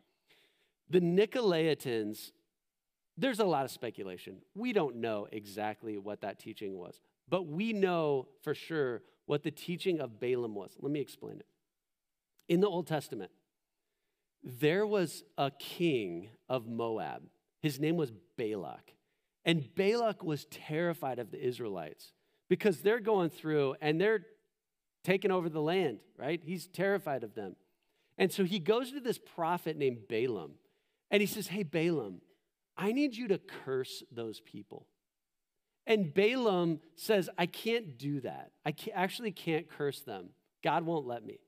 The 0.89 1.01
Nicolaitans 1.01 2.33
there's 3.19 3.41
a 3.41 3.45
lot 3.45 3.65
of 3.65 3.71
speculation. 3.73 4.37
We 4.55 4.73
don't 4.73 4.97
know 4.97 5.27
exactly 5.31 5.99
what 5.99 6.23
that 6.23 6.39
teaching 6.39 6.79
was. 6.79 7.01
But 7.29 7.47
we 7.47 7.73
know 7.75 8.29
for 8.43 8.55
sure 8.55 9.03
what 9.27 9.43
the 9.43 9.51
teaching 9.51 10.01
of 10.01 10.19
Balaam 10.19 10.55
was. 10.55 10.77
Let 10.81 10.93
me 10.93 11.01
explain 11.01 11.41
it. 11.41 11.47
In 12.49 12.61
the 12.61 12.69
Old 12.69 12.87
Testament, 12.87 13.33
there 14.43 14.87
was 14.87 15.25
a 15.37 15.51
king 15.51 16.31
of 16.49 16.67
Moab. 16.67 17.23
His 17.61 17.81
name 17.81 17.97
was 17.97 18.13
Balak. 18.37 18.95
And 19.45 19.75
Balak 19.75 20.23
was 20.23 20.47
terrified 20.47 21.19
of 21.19 21.31
the 21.31 21.45
Israelites 21.45 22.13
because 22.49 22.81
they're 22.81 23.01
going 23.01 23.31
through 23.31 23.77
and 23.81 24.01
they're 24.01 24.25
taking 25.05 25.31
over 25.31 25.49
the 25.49 25.61
land, 25.61 25.99
right? 26.17 26.41
He's 26.45 26.67
terrified 26.67 27.25
of 27.25 27.35
them. 27.35 27.57
And 28.17 28.33
so 28.33 28.45
he 28.45 28.59
goes 28.59 28.93
to 28.93 29.01
this 29.01 29.19
prophet 29.19 29.77
named 29.77 30.09
Balaam 30.09 30.53
and 31.11 31.21
he 31.21 31.27
says, 31.27 31.49
Hey, 31.49 31.63
Balaam, 31.63 32.21
I 32.77 32.93
need 32.93 33.17
you 33.17 33.29
to 33.29 33.39
curse 33.65 34.03
those 34.13 34.41
people. 34.41 34.87
And 35.87 36.13
Balaam 36.13 36.81
says, 36.97 37.31
I 37.39 37.47
can't 37.47 37.97
do 37.97 38.21
that. 38.21 38.53
I 38.65 38.73
can't, 38.73 38.97
actually 38.97 39.33
can't 39.33 39.69
curse 39.69 40.03
them. 40.03 40.29
God 40.63 40.85
won't 40.85 41.07
let 41.07 41.25
me. 41.25 41.39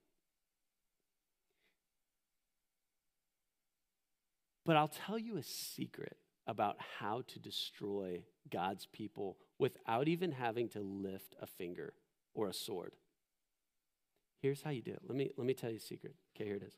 But 4.65 4.77
I'll 4.77 4.89
tell 4.89 5.19
you 5.19 5.37
a 5.37 5.43
secret 5.43 6.17
about 6.47 6.77
how 6.99 7.23
to 7.29 7.39
destroy 7.39 8.25
God's 8.51 8.87
people 8.87 9.37
without 9.59 10.09
even 10.09 10.33
having 10.33 10.69
to 10.71 10.81
lift 10.81 11.37
a 11.41 11.47
finger 11.47 11.95
or 12.35 12.49
a 12.49 12.53
sword. 12.53 12.95
Here's 14.41 14.63
how 14.63 14.71
you 14.71 14.83
do 14.83 14.93
it. 14.93 15.03
Let 15.07 15.17
me, 15.17 15.31
let 15.37 15.47
me 15.47 15.55
tell 15.55 15.71
you 15.71 15.77
a 15.77 15.81
secret. 15.81 16.15
Okay, 16.35 16.47
here 16.47 16.57
it 16.57 16.63
is. 16.63 16.75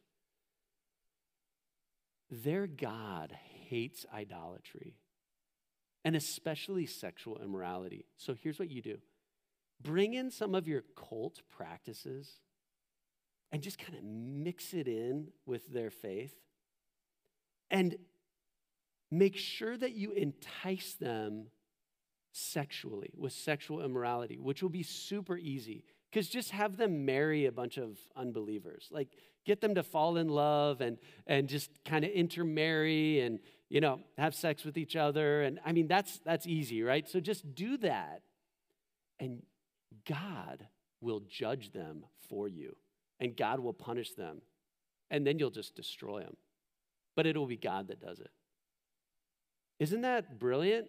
Their 2.31 2.67
God 2.67 3.33
hates 3.69 4.05
idolatry 4.13 4.97
and 6.05 6.17
especially 6.17 6.87
sexual 6.87 7.41
immorality. 7.43 8.07
So 8.17 8.35
here's 8.35 8.59
what 8.59 8.71
you 8.71 8.83
do 8.83 8.99
bring 9.81 10.15
in 10.15 10.31
some 10.31 10.55
of 10.55 10.69
your 10.69 10.83
cult 10.97 11.43
practices 11.51 12.41
and 13.51 13.63
just 13.63 13.79
kind 13.79 13.99
of 13.99 14.05
mix 14.05 14.73
it 14.73 14.89
in 14.89 15.29
with 15.45 15.73
their 15.73 15.91
faith 15.91 16.35
and 17.73 17.97
make 19.11 19.37
sure 19.37 19.77
that 19.77 19.95
you 19.95 20.13
entice 20.13 20.95
them 20.95 21.47
sexually 22.31 23.11
with 23.17 23.33
sexual 23.33 23.83
immorality, 23.83 24.39
which 24.39 24.63
will 24.63 24.71
be 24.71 24.83
super 24.83 25.37
easy 25.37 25.85
because 26.11 26.29
just 26.29 26.51
have 26.51 26.77
them 26.77 27.05
marry 27.05 27.47
a 27.47 27.53
bunch 27.53 27.79
of 27.79 27.99
unbelievers. 28.15 28.89
Like, 28.91 29.09
get 29.45 29.61
them 29.61 29.75
to 29.75 29.83
fall 29.83 30.19
in 30.19 30.29
love 30.29 30.81
and, 30.81 30.99
and 31.27 31.49
just 31.49 31.71
kind 31.85 32.05
of 32.05 32.11
intermarry 32.11 33.21
and, 33.21 33.41
you 33.71 33.81
know, 33.81 34.01
have 34.19 34.35
sex 34.35 34.65
with 34.65 34.77
each 34.77 34.95
other. 34.95 35.43
And 35.43 35.59
I 35.65 35.73
mean, 35.73 35.89
that's, 35.89 36.21
that's 36.25 36.47
easy, 36.47 36.83
right? 36.83 37.09
So 37.09 37.19
just 37.19 37.55
do 37.55 37.79
that. 37.79 38.23
And 39.19 39.43
God 40.07 40.67
will 41.01 41.21
judge 41.21 41.73
them 41.73 42.05
for 42.29 42.49
you, 42.49 42.77
and 43.21 43.37
God 43.37 43.61
will 43.61 43.73
punish 43.73 44.13
them. 44.13 44.43
And 45.11 45.27
then 45.27 45.39
you'll 45.39 45.51
just 45.51 45.75
destroy 45.75 46.21
them. 46.21 46.37
But 47.15 47.27
it'll 47.27 47.47
be 47.47 47.57
God 47.57 47.89
that 47.89 48.01
does 48.01 48.21
it. 48.21 48.31
Isn't 49.79 50.03
that 50.03 50.39
brilliant? 50.39 50.89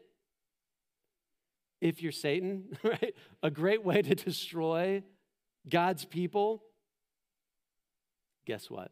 If 1.82 2.02
you're 2.02 2.12
Satan, 2.12 2.78
right? 2.84 3.16
A 3.42 3.52
great 3.52 3.84
way 3.84 4.02
to 4.02 4.16
destroy 4.16 5.04
God's 5.68 6.06
people. 6.06 6.64
Guess 8.46 8.70
what? 8.70 8.92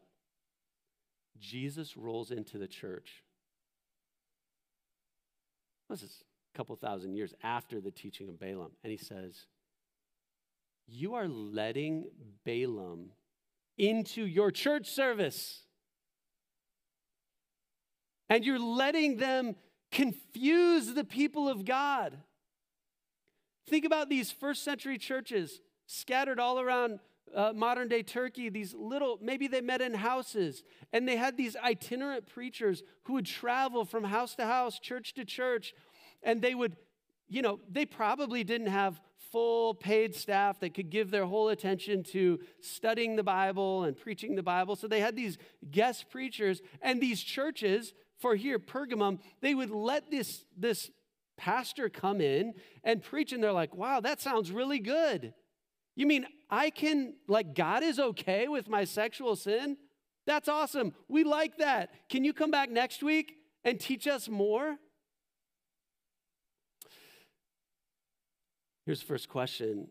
Jesus 1.38 1.96
rolls 1.96 2.30
into 2.30 2.58
the 2.58 2.68
church. 2.68 3.22
This 5.88 6.02
is 6.02 6.24
a 6.54 6.56
couple 6.56 6.74
thousand 6.76 7.14
years 7.14 7.34
after 7.42 7.80
the 7.80 7.90
teaching 7.90 8.28
of 8.28 8.40
Balaam. 8.40 8.72
And 8.82 8.90
he 8.90 8.96
says, 8.96 9.46
You 10.86 11.14
are 11.14 11.28
letting 11.28 12.06
Balaam 12.44 13.10
into 13.76 14.24
your 14.24 14.50
church 14.50 14.88
service. 14.88 15.62
And 18.32 18.46
you're 18.46 18.58
letting 18.58 19.18
them 19.18 19.56
confuse 19.90 20.94
the 20.94 21.04
people 21.04 21.50
of 21.50 21.66
God. 21.66 22.16
Think 23.68 23.84
about 23.84 24.08
these 24.08 24.32
first 24.32 24.64
century 24.64 24.96
churches 24.96 25.60
scattered 25.86 26.40
all 26.40 26.58
around 26.58 27.00
uh, 27.34 27.52
modern 27.54 27.88
day 27.88 28.02
Turkey, 28.02 28.48
these 28.48 28.72
little, 28.72 29.18
maybe 29.20 29.48
they 29.48 29.60
met 29.60 29.82
in 29.82 29.92
houses, 29.92 30.62
and 30.94 31.06
they 31.06 31.16
had 31.16 31.36
these 31.36 31.56
itinerant 31.56 32.26
preachers 32.26 32.82
who 33.02 33.12
would 33.12 33.26
travel 33.26 33.84
from 33.84 34.04
house 34.04 34.34
to 34.36 34.46
house, 34.46 34.78
church 34.78 35.12
to 35.12 35.26
church, 35.26 35.74
and 36.22 36.40
they 36.40 36.54
would, 36.54 36.74
you 37.28 37.42
know, 37.42 37.60
they 37.70 37.84
probably 37.84 38.44
didn't 38.44 38.68
have 38.68 38.98
full 39.30 39.74
paid 39.74 40.14
staff 40.14 40.58
that 40.60 40.72
could 40.72 40.88
give 40.88 41.10
their 41.10 41.26
whole 41.26 41.50
attention 41.50 42.02
to 42.02 42.40
studying 42.60 43.16
the 43.16 43.22
Bible 43.22 43.84
and 43.84 43.94
preaching 43.94 44.36
the 44.36 44.42
Bible. 44.42 44.74
So 44.74 44.88
they 44.88 45.00
had 45.00 45.16
these 45.16 45.36
guest 45.70 46.08
preachers, 46.10 46.62
and 46.80 46.98
these 46.98 47.22
churches, 47.22 47.92
for 48.22 48.36
here, 48.36 48.58
Pergamum, 48.58 49.18
they 49.40 49.54
would 49.54 49.70
let 49.70 50.10
this, 50.10 50.46
this 50.56 50.90
pastor 51.36 51.88
come 51.88 52.20
in 52.20 52.54
and 52.84 53.02
preach, 53.02 53.32
and 53.32 53.42
they're 53.42 53.52
like, 53.52 53.74
wow, 53.74 54.00
that 54.00 54.20
sounds 54.20 54.50
really 54.52 54.78
good. 54.78 55.34
You 55.96 56.06
mean 56.06 56.26
I 56.48 56.70
can, 56.70 57.14
like, 57.28 57.54
God 57.54 57.82
is 57.82 57.98
okay 57.98 58.48
with 58.48 58.68
my 58.68 58.84
sexual 58.84 59.36
sin? 59.36 59.76
That's 60.24 60.48
awesome. 60.48 60.94
We 61.08 61.24
like 61.24 61.58
that. 61.58 61.90
Can 62.08 62.24
you 62.24 62.32
come 62.32 62.50
back 62.50 62.70
next 62.70 63.02
week 63.02 63.34
and 63.64 63.78
teach 63.78 64.06
us 64.06 64.28
more? 64.28 64.76
Here's 68.86 69.00
the 69.00 69.06
first 69.06 69.28
question 69.28 69.88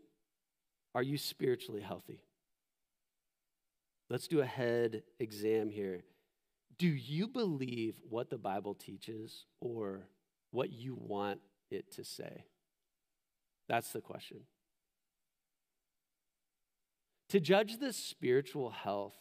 Are 0.96 1.04
you 1.04 1.18
spiritually 1.18 1.82
healthy? 1.82 2.24
Let's 4.10 4.28
do 4.28 4.42
a 4.42 4.46
head 4.46 5.04
exam 5.20 5.70
here. 5.70 6.04
Do 6.82 6.88
you 6.88 7.28
believe 7.28 7.94
what 8.10 8.32
the 8.32 8.40
Bible 8.40 8.74
teaches 8.74 9.46
or 9.60 10.08
what 10.50 10.72
you 10.72 10.98
want 11.00 11.40
it 11.70 11.92
to 11.92 12.04
say? 12.04 12.46
That's 13.70 13.92
the 13.92 14.02
question. 14.02 14.40
To 17.30 17.40
judge 17.40 17.78
the 17.78 17.94
spiritual 17.94 18.72
health, 18.72 19.14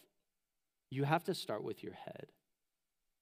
you 0.89 1.05
have 1.05 1.23
to 1.25 1.35
start 1.35 1.63
with 1.63 1.85
your 1.85 1.93
head 1.93 2.29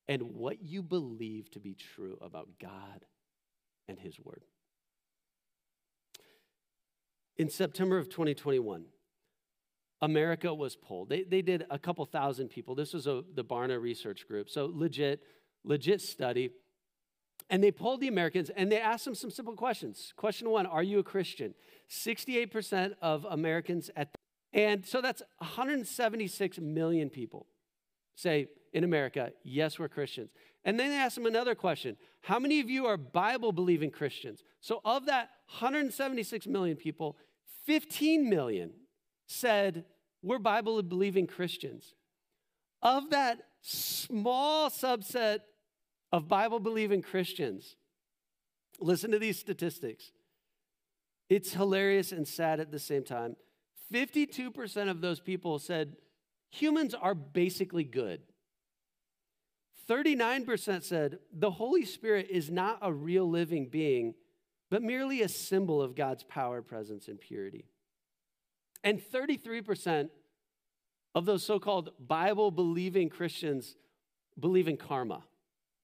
and 0.06 0.22
what 0.22 0.62
you 0.62 0.84
believe 0.84 1.50
to 1.50 1.58
be 1.58 1.74
true 1.74 2.16
about 2.20 2.60
God 2.60 3.06
and 3.88 3.98
His 3.98 4.20
Word. 4.20 4.44
In 7.36 7.50
September 7.50 7.98
of 7.98 8.08
2021, 8.08 8.84
America 10.00 10.52
was 10.52 10.76
polled. 10.76 11.08
They, 11.08 11.22
they 11.22 11.42
did 11.42 11.66
a 11.70 11.78
couple 11.78 12.04
thousand 12.06 12.48
people. 12.48 12.74
This 12.74 12.94
was 12.94 13.06
a, 13.06 13.22
the 13.34 13.44
Barna 13.44 13.80
Research 13.80 14.26
Group. 14.28 14.48
So 14.48 14.70
legit, 14.72 15.22
legit 15.64 16.00
study. 16.00 16.50
And 17.50 17.62
they 17.62 17.72
polled 17.72 18.00
the 18.00 18.08
Americans 18.08 18.50
and 18.50 18.70
they 18.70 18.80
asked 18.80 19.04
them 19.04 19.14
some 19.14 19.30
simple 19.30 19.54
questions. 19.54 20.12
Question 20.16 20.50
one 20.50 20.66
Are 20.66 20.82
you 20.82 20.98
a 20.98 21.02
Christian? 21.02 21.54
68% 21.90 22.94
of 23.00 23.26
Americans 23.28 23.90
at 23.96 24.12
the, 24.12 24.18
and 24.60 24.86
so 24.86 25.00
that's 25.00 25.22
176 25.38 26.58
million 26.58 27.10
people 27.10 27.46
say 28.14 28.48
in 28.72 28.84
America, 28.84 29.32
yes, 29.44 29.78
we're 29.78 29.88
Christians. 29.88 30.30
And 30.64 30.78
then 30.78 30.90
they 30.90 30.96
asked 30.96 31.14
them 31.14 31.26
another 31.26 31.54
question 31.54 31.96
How 32.22 32.38
many 32.38 32.60
of 32.60 32.68
you 32.68 32.86
are 32.86 32.96
Bible 32.96 33.52
believing 33.52 33.90
Christians? 33.90 34.42
So, 34.60 34.80
of 34.84 35.06
that 35.06 35.30
176 35.60 36.46
million 36.46 36.76
people, 36.76 37.16
15 37.64 38.28
million 38.28 38.72
said, 39.28 39.84
We're 40.22 40.40
Bible 40.40 40.82
believing 40.82 41.28
Christians. 41.28 41.94
Of 42.82 43.10
that 43.10 43.38
small 43.60 44.70
subset 44.70 45.40
of 46.10 46.26
Bible 46.26 46.58
believing 46.58 47.02
Christians, 47.02 47.76
listen 48.80 49.10
to 49.12 49.18
these 49.18 49.38
statistics. 49.38 50.10
It's 51.28 51.52
hilarious 51.52 52.10
and 52.10 52.26
sad 52.26 52.58
at 52.58 52.72
the 52.72 52.78
same 52.78 53.04
time. 53.04 53.36
52% 53.92 54.90
of 54.90 55.00
those 55.00 55.20
people 55.20 55.58
said 55.58 55.96
humans 56.50 56.94
are 56.94 57.14
basically 57.14 57.84
good. 57.84 58.22
39% 59.88 60.82
said 60.82 61.18
the 61.32 61.50
Holy 61.50 61.84
Spirit 61.84 62.28
is 62.30 62.50
not 62.50 62.78
a 62.82 62.92
real 62.92 63.28
living 63.28 63.68
being, 63.68 64.14
but 64.70 64.82
merely 64.82 65.22
a 65.22 65.28
symbol 65.28 65.80
of 65.80 65.94
God's 65.94 66.24
power, 66.24 66.60
presence, 66.62 67.08
and 67.08 67.20
purity. 67.20 67.66
And 68.84 69.00
33% 69.00 70.08
of 71.14 71.24
those 71.24 71.42
so 71.42 71.58
called 71.58 71.90
Bible 71.98 72.50
believing 72.50 73.08
Christians 73.08 73.76
believe 74.38 74.68
in 74.68 74.76
karma. 74.76 75.24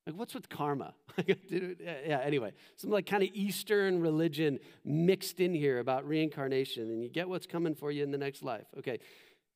Like, 0.07 0.17
what's 0.17 0.35
with 0.35 0.49
karma? 0.49 0.95
yeah, 1.27 2.21
anyway, 2.23 2.53
some 2.77 2.91
like 2.91 3.07
kind 3.07 3.23
of 3.23 3.31
Eastern 3.33 4.01
religion 4.01 4.59
mixed 4.85 5.41
in 5.41 5.55
here 5.55 5.79
about 5.79 6.07
reincarnation, 6.07 6.85
and 6.85 7.03
you 7.03 7.09
get 7.09 7.29
what's 7.29 7.47
coming 7.47 7.75
for 7.75 7.91
you 7.91 8.03
in 8.03 8.11
the 8.11 8.19
next 8.19 8.43
life. 8.43 8.67
Okay, 8.79 8.99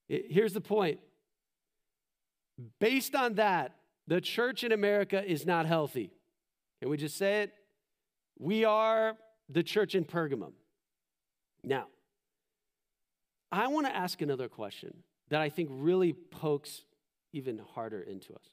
here's 0.08 0.54
the 0.54 0.60
point. 0.60 1.00
Based 2.80 3.14
on 3.14 3.34
that, 3.34 3.76
the 4.06 4.22
church 4.22 4.64
in 4.64 4.72
America 4.72 5.22
is 5.22 5.44
not 5.44 5.66
healthy. 5.66 6.10
Can 6.80 6.88
we 6.88 6.96
just 6.96 7.18
say 7.18 7.42
it? 7.42 7.52
We 8.38 8.64
are 8.64 9.16
the 9.50 9.62
church 9.62 9.94
in 9.94 10.04
Pergamum. 10.04 10.52
Now, 11.62 11.88
I 13.50 13.68
want 13.68 13.86
to 13.86 13.94
ask 13.94 14.20
another 14.20 14.48
question 14.48 14.94
that 15.30 15.40
I 15.40 15.48
think 15.48 15.68
really 15.72 16.12
pokes 16.12 16.82
even 17.32 17.58
harder 17.74 18.00
into 18.00 18.34
us. 18.34 18.50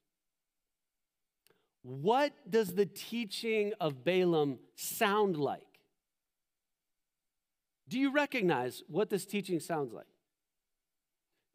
What 1.84 2.34
does 2.50 2.74
the 2.74 2.86
teaching 2.86 3.74
of 3.80 4.04
Balaam 4.04 4.60
sound 4.76 5.38
like? 5.38 5.62
Do 7.88 8.00
you 8.00 8.12
recognize 8.12 8.84
what 8.88 9.10
this 9.10 9.26
teaching 9.26 9.60
sounds 9.60 9.94
like? 9.94 10.08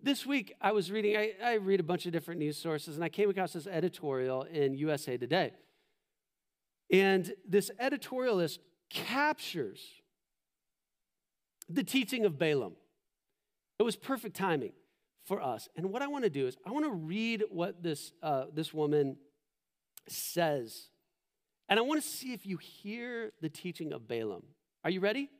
This 0.03 0.25
week, 0.25 0.55
I 0.61 0.73
was 0.73 0.91
reading, 0.91 1.17
I, 1.17 1.33
I, 1.45 1.55
read 1.55 1.81
a 1.81 1.83
bunch 1.83 2.07
of 2.07 2.13
different 2.13 2.41
news 2.41 2.57
sources, 2.57 2.95
and 2.95 3.05
I 3.05 3.11
came 3.11 3.29
across 3.29 3.53
this 3.53 3.67
editorial 3.67 4.45
in 4.45 4.75
USA 4.75 5.19
Today. 5.19 5.53
And 6.91 7.33
this 7.47 7.71
editorialist 7.79 8.59
captures 8.89 9.81
the 11.69 11.85
teaching 11.85 12.25
of 12.25 12.39
Balaam. 12.39 12.77
It 13.81 13.83
was 13.83 13.97
perfect 13.97 14.37
timing 14.37 14.73
for 15.25 15.41
us. 15.43 15.67
And 15.75 15.91
what 15.91 16.03
I 16.03 16.07
want 16.07 16.25
to 16.25 16.31
do 16.31 16.47
is, 16.47 16.55
I 16.67 16.71
want 16.71 16.85
to 16.85 16.93
read 16.93 17.45
what 17.49 17.83
this, 17.83 18.13
uh, 18.23 18.45
this 18.53 18.75
woman 18.75 19.17
says. 20.07 20.91
And 21.67 21.79
I 21.79 21.83
want 21.83 22.03
to 22.03 22.07
see 22.07 22.35
if 22.35 22.45
you 22.45 22.59
hear 22.59 23.33
the 23.41 23.49
teaching 23.49 23.95
of 23.95 24.07
Balaam. 24.07 24.43
Are 24.85 24.91
you 24.91 25.01
ready? 25.01 25.31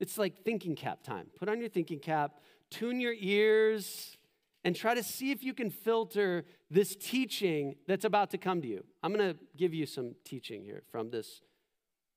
It's 0.00 0.18
like 0.18 0.42
thinking 0.42 0.74
cap 0.74 1.04
time. 1.04 1.28
Put 1.38 1.48
on 1.48 1.60
your 1.60 1.68
thinking 1.68 2.00
cap, 2.00 2.32
tune 2.68 2.98
your 2.98 3.14
ears, 3.16 4.16
and 4.64 4.74
try 4.74 4.94
to 4.96 5.04
see 5.04 5.30
if 5.30 5.44
you 5.44 5.54
can 5.54 5.70
filter 5.70 6.44
this 6.68 6.96
teaching 6.96 7.76
that's 7.86 8.04
about 8.04 8.32
to 8.32 8.38
come 8.38 8.60
to 8.60 8.66
you. 8.66 8.84
I'm 9.04 9.14
going 9.14 9.34
to 9.34 9.38
give 9.56 9.72
you 9.72 9.86
some 9.86 10.16
teaching 10.24 10.64
here 10.64 10.82
from 10.90 11.10
this 11.10 11.42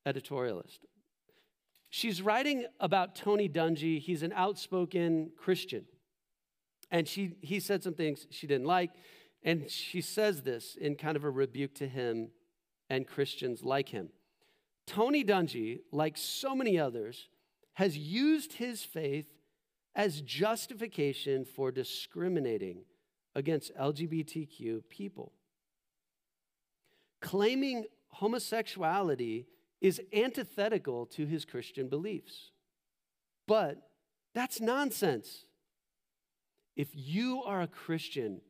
editorialist. 0.08 0.80
She's 1.90 2.22
writing 2.22 2.66
about 2.80 3.16
Tony 3.16 3.50
Dungy. 3.50 4.00
He's 4.00 4.24
an 4.24 4.34
outspoken 4.36 5.32
Christian. 5.38 5.86
And 6.92 7.08
she, 7.08 7.36
he 7.42 7.60
said 7.60 7.84
some 7.84 7.94
things 7.94 8.28
she 8.30 8.48
didn't 8.48 8.68
like. 8.68 8.92
And 9.44 9.70
she 9.70 10.02
says 10.02 10.42
this 10.44 10.76
in 10.80 10.96
kind 10.96 11.16
of 11.16 11.24
a 11.24 11.30
rebuke 11.30 11.74
to 11.76 11.88
him 11.88 12.30
and 12.90 13.08
Christians 13.08 13.64
like 13.64 13.90
him. 13.90 14.10
Tony 14.86 15.24
Dungy, 15.24 15.80
like 15.92 16.18
so 16.18 16.56
many 16.56 16.80
others, 16.80 17.30
has 17.74 17.98
used 17.98 18.54
his 18.54 18.84
faith 18.84 19.28
as 19.96 20.22
justification 20.22 21.46
for 21.46 21.72
discriminating 21.72 22.84
against 23.36 23.76
LGBTQ 23.76 24.82
people. 24.90 25.34
Claiming 27.22 27.86
homosexuality 28.10 29.46
is 29.82 30.02
antithetical 30.14 31.06
to 31.06 31.26
his 31.26 31.46
Christian 31.46 31.88
beliefs. 31.88 32.52
But 33.48 33.78
that's 34.36 34.62
nonsense. 34.62 35.46
If 36.76 36.90
you 36.94 37.44
are 37.44 37.62
a 37.62 37.68
Christian, 37.68 38.42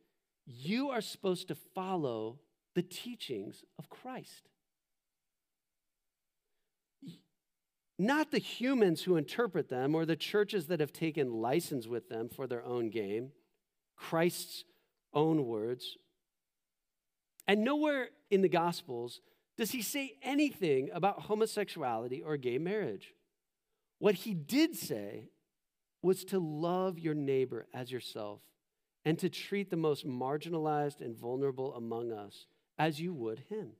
you 0.45 0.89
are 0.89 1.01
supposed 1.01 1.47
to 1.47 1.55
follow 1.55 2.39
the 2.75 2.81
teachings 2.81 3.63
of 3.77 3.89
Christ. 3.89 4.49
Not 7.97 8.31
the 8.31 8.39
humans 8.39 9.03
who 9.03 9.17
interpret 9.17 9.67
them 9.67 9.93
or 9.93 10.05
the 10.05 10.15
churches 10.15 10.67
that 10.67 10.79
have 10.79 10.93
taken 10.93 11.33
license 11.33 11.85
with 11.85 12.07
them 12.07 12.29
for 12.29 12.47
their 12.47 12.63
own 12.63 12.89
game, 12.89 13.31
Christ's 13.95 14.63
own 15.13 15.45
words. 15.45 15.97
And 17.45 17.63
nowhere 17.63 18.09
in 18.29 18.41
the 18.41 18.49
Gospels 18.49 19.19
does 19.59 19.71
he 19.71 19.81
say 19.81 20.13
anything 20.23 20.89
about 20.93 21.23
homosexuality 21.23 22.21
or 22.23 22.37
gay 22.37 22.57
marriage. 22.57 23.13
What 23.97 24.15
he 24.15 24.33
did 24.33 24.77
say 24.77 25.31
was 26.01 26.23
to 26.25 26.39
love 26.39 26.97
your 26.97 27.13
neighbor 27.13 27.67
as 27.73 27.91
yourself 27.91 28.39
and 29.03 29.19
to 29.19 29.27
treat 29.27 29.69
the 29.69 29.75
most 29.75 30.07
marginalized 30.07 31.01
and 31.01 31.13
vulnerable 31.13 31.75
among 31.75 32.13
us 32.13 32.45
as 32.77 33.01
you 33.01 33.13
would 33.13 33.43
him. 33.49 33.71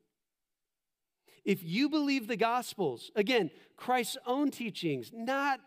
If 1.45 1.63
you 1.63 1.88
believe 1.88 2.27
the 2.27 2.36
Gospels, 2.36 3.09
again, 3.15 3.50
Christ's 3.77 4.17
own 4.25 4.51
teachings, 4.51 5.12
not 5.13 5.62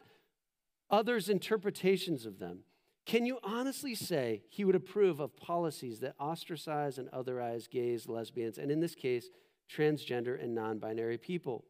others' 0.91 1.31
interpretations 1.31 2.27
of 2.27 2.39
them, 2.39 2.65
can 3.07 3.25
you 3.25 3.39
honestly 3.43 3.95
say 3.95 4.43
he 4.51 4.67
would 4.67 4.75
approve 4.75 5.21
of 5.21 5.39
policies 5.39 6.01
that 6.01 6.17
ostracize 6.21 6.99
and 6.99 7.11
otherize 7.13 7.71
gays, 7.71 8.11
lesbians, 8.11 8.59
and 8.59 8.71
in 8.71 8.81
this 8.81 8.95
case, 8.95 9.31
transgender 9.71 10.43
and 10.43 10.55
non 10.55 10.79
binary 10.79 11.19
people. 11.19 11.65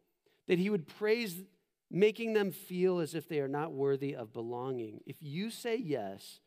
That 0.48 0.58
he 0.58 0.70
would 0.70 0.86
praise 0.86 1.42
making 1.90 2.32
them 2.32 2.50
feel 2.50 3.00
as 3.00 3.14
if 3.14 3.28
they 3.28 3.40
are 3.40 3.48
not 3.48 3.72
worthy 3.72 4.16
of 4.16 4.32
belonging. 4.32 5.00
If 5.06 5.16
you 5.20 5.50
say 5.50 5.76
yes, 5.76 6.40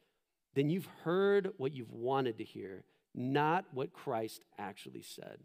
then 0.55 0.69
you've 0.69 0.89
heard 1.03 1.51
what 1.57 1.73
you've 1.73 1.91
wanted 1.91 2.39
to 2.39 2.43
hear, 2.43 2.83
not 3.13 3.65
what 3.71 3.93
Christ 3.93 4.43
actually 4.57 5.03
said. 5.03 5.39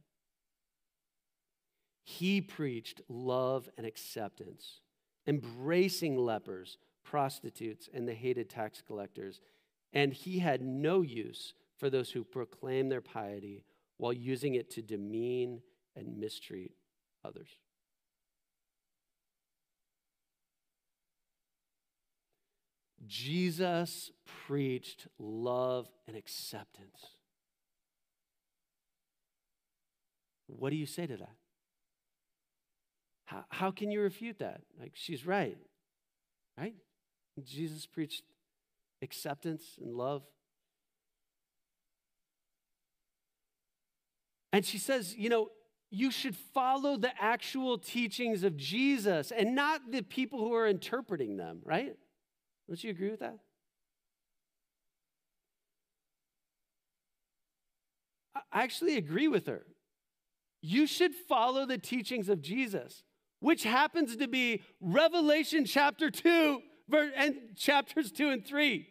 He 2.03 2.41
preached 2.41 3.03
love 3.09 3.69
and 3.77 3.87
acceptance, 3.87 4.81
embracing 5.27 6.17
lepers, 6.17 6.79
prostitutes, 7.05 7.89
and 7.93 8.09
the 8.09 8.15
hated 8.15 8.49
tax 8.49 8.83
collectors. 8.85 9.41
And 9.93 10.13
he 10.13 10.39
had 10.39 10.63
no 10.63 11.03
use 11.03 11.55
for 11.77 11.91
those 11.91 12.11
who 12.11 12.25
proclaim 12.25 12.89
their 12.89 13.01
piety 13.01 13.65
while 13.97 14.13
using 14.13 14.55
it 14.55 14.71
to 14.71 14.83
demean 14.83 15.61
and 16.01 16.19
mistreat 16.19 16.73
others. 17.25 17.49
Jesus 23.07 24.11
preached 24.47 25.07
love 25.19 25.89
and 26.07 26.17
acceptance. 26.17 27.17
What 30.47 30.71
do 30.71 30.77
you 30.77 30.87
say 30.87 31.07
to 31.07 31.17
that? 31.17 31.37
How, 33.27 33.45
how 33.49 33.71
can 33.71 33.91
you 33.91 34.01
refute 34.01 34.39
that? 34.41 34.63
Like, 34.79 34.93
she's 34.95 35.25
right, 35.25 35.57
right? 36.59 36.75
Jesus 37.45 37.87
preached 37.87 38.25
acceptance 39.03 39.79
and 39.81 39.95
love. 39.95 40.23
And 44.53 44.65
she 44.65 44.79
says, 44.79 45.15
you 45.17 45.29
know, 45.29 45.49
you 45.91 46.11
should 46.11 46.37
follow 46.37 46.97
the 46.97 47.11
actual 47.21 47.77
teachings 47.77 48.45
of 48.45 48.57
Jesus 48.57 49.33
and 49.33 49.55
not 49.55 49.91
the 49.91 50.03
people 50.03 50.39
who 50.39 50.55
are 50.55 50.69
interpreting 50.69 51.37
them, 51.37 51.61
right? 51.65 51.97
Don't 52.69 52.83
you 52.83 52.91
agree 52.91 53.11
with 53.11 53.21
that? 53.21 53.39
I 58.53 58.63
actually 58.63 58.97
agree 58.97 59.27
with 59.27 59.47
her. 59.47 59.67
You 60.63 60.87
should 60.87 61.15
follow 61.15 61.67
the 61.67 61.79
teachings 61.79 62.29
of 62.29 62.41
Jesus, 62.41 63.03
which 63.41 63.65
happens 63.65 64.17
to 64.17 64.29
be 64.29 64.63
Revelation 64.81 65.65
chapter 65.65 66.11
2 66.11 66.61
and 67.17 67.37
chapters 67.57 68.13
2 68.13 68.31
and 68.31 68.47
3. 68.47 68.87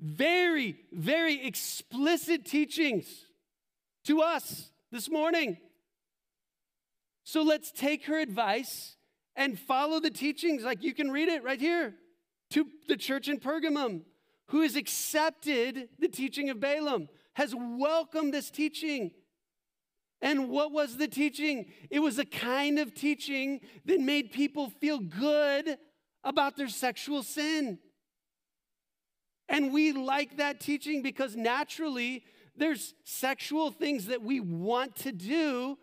Very, 0.00 0.76
very 0.92 1.46
explicit 1.46 2.44
teachings 2.44 3.26
to 4.04 4.20
us 4.20 4.70
this 4.90 5.08
morning. 5.08 5.58
So 7.24 7.42
let's 7.42 7.72
take 7.72 8.04
her 8.04 8.18
advice 8.18 8.96
and 9.34 9.58
follow 9.58 9.98
the 9.98 10.10
teachings. 10.10 10.62
Like 10.62 10.82
you 10.82 10.94
can 10.94 11.10
read 11.10 11.28
it 11.28 11.42
right 11.42 11.60
here 11.60 11.94
to 12.50 12.66
the 12.86 12.96
church 12.96 13.28
in 13.28 13.40
Pergamum, 13.40 14.02
who 14.48 14.60
has 14.60 14.76
accepted 14.76 15.88
the 15.98 16.08
teaching 16.08 16.50
of 16.50 16.60
Balaam, 16.60 17.08
has 17.32 17.54
welcomed 17.56 18.32
this 18.32 18.50
teaching. 18.50 19.10
And 20.20 20.48
what 20.50 20.70
was 20.70 20.98
the 20.98 21.08
teaching? 21.08 21.66
It 21.90 21.98
was 21.98 22.18
a 22.18 22.24
kind 22.24 22.78
of 22.78 22.94
teaching 22.94 23.60
that 23.86 24.00
made 24.00 24.30
people 24.30 24.70
feel 24.70 24.98
good 24.98 25.78
about 26.22 26.56
their 26.56 26.68
sexual 26.68 27.22
sin. 27.22 27.78
And 29.48 29.72
we 29.72 29.92
like 29.92 30.36
that 30.36 30.60
teaching 30.60 31.02
because 31.02 31.36
naturally 31.36 32.24
there's 32.56 32.94
sexual 33.04 33.70
things 33.70 34.06
that 34.06 34.22
we 34.22 34.40
want 34.40 34.96
to 34.96 35.12
do 35.12 35.78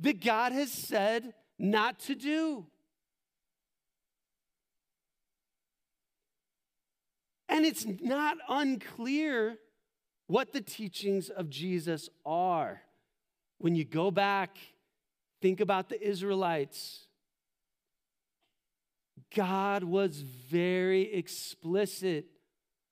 that 0.00 0.24
God 0.24 0.52
has 0.52 0.70
said 0.70 1.34
not 1.58 2.00
to 2.00 2.14
do. 2.14 2.66
And 7.48 7.66
it's 7.66 7.86
not 8.00 8.38
unclear 8.48 9.58
what 10.26 10.52
the 10.52 10.62
teachings 10.62 11.28
of 11.28 11.50
Jesus 11.50 12.08
are. 12.24 12.80
When 13.58 13.74
you 13.74 13.84
go 13.84 14.10
back, 14.10 14.56
think 15.42 15.60
about 15.60 15.88
the 15.90 16.02
Israelites. 16.02 17.06
God 19.34 19.84
was 19.84 20.22
very 20.22 21.12
explicit 21.12 22.26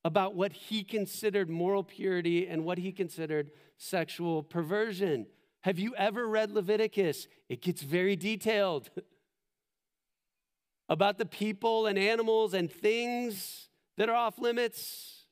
about 0.04 0.34
what 0.34 0.52
he 0.52 0.82
considered 0.82 1.48
moral 1.50 1.82
purity 1.82 2.46
and 2.46 2.64
what 2.64 2.78
he 2.78 2.92
considered 2.92 3.50
sexual 3.76 4.42
perversion. 4.42 5.26
Have 5.62 5.78
you 5.78 5.94
ever 5.96 6.26
read 6.26 6.50
Leviticus? 6.50 7.28
It 7.48 7.60
gets 7.60 7.82
very 7.82 8.16
detailed 8.16 8.90
about 10.88 11.18
the 11.18 11.26
people 11.26 11.86
and 11.86 11.98
animals 11.98 12.54
and 12.54 12.72
things 12.72 13.68
that 13.96 14.08
are 14.08 14.14
off 14.14 14.38
limits. 14.38 15.24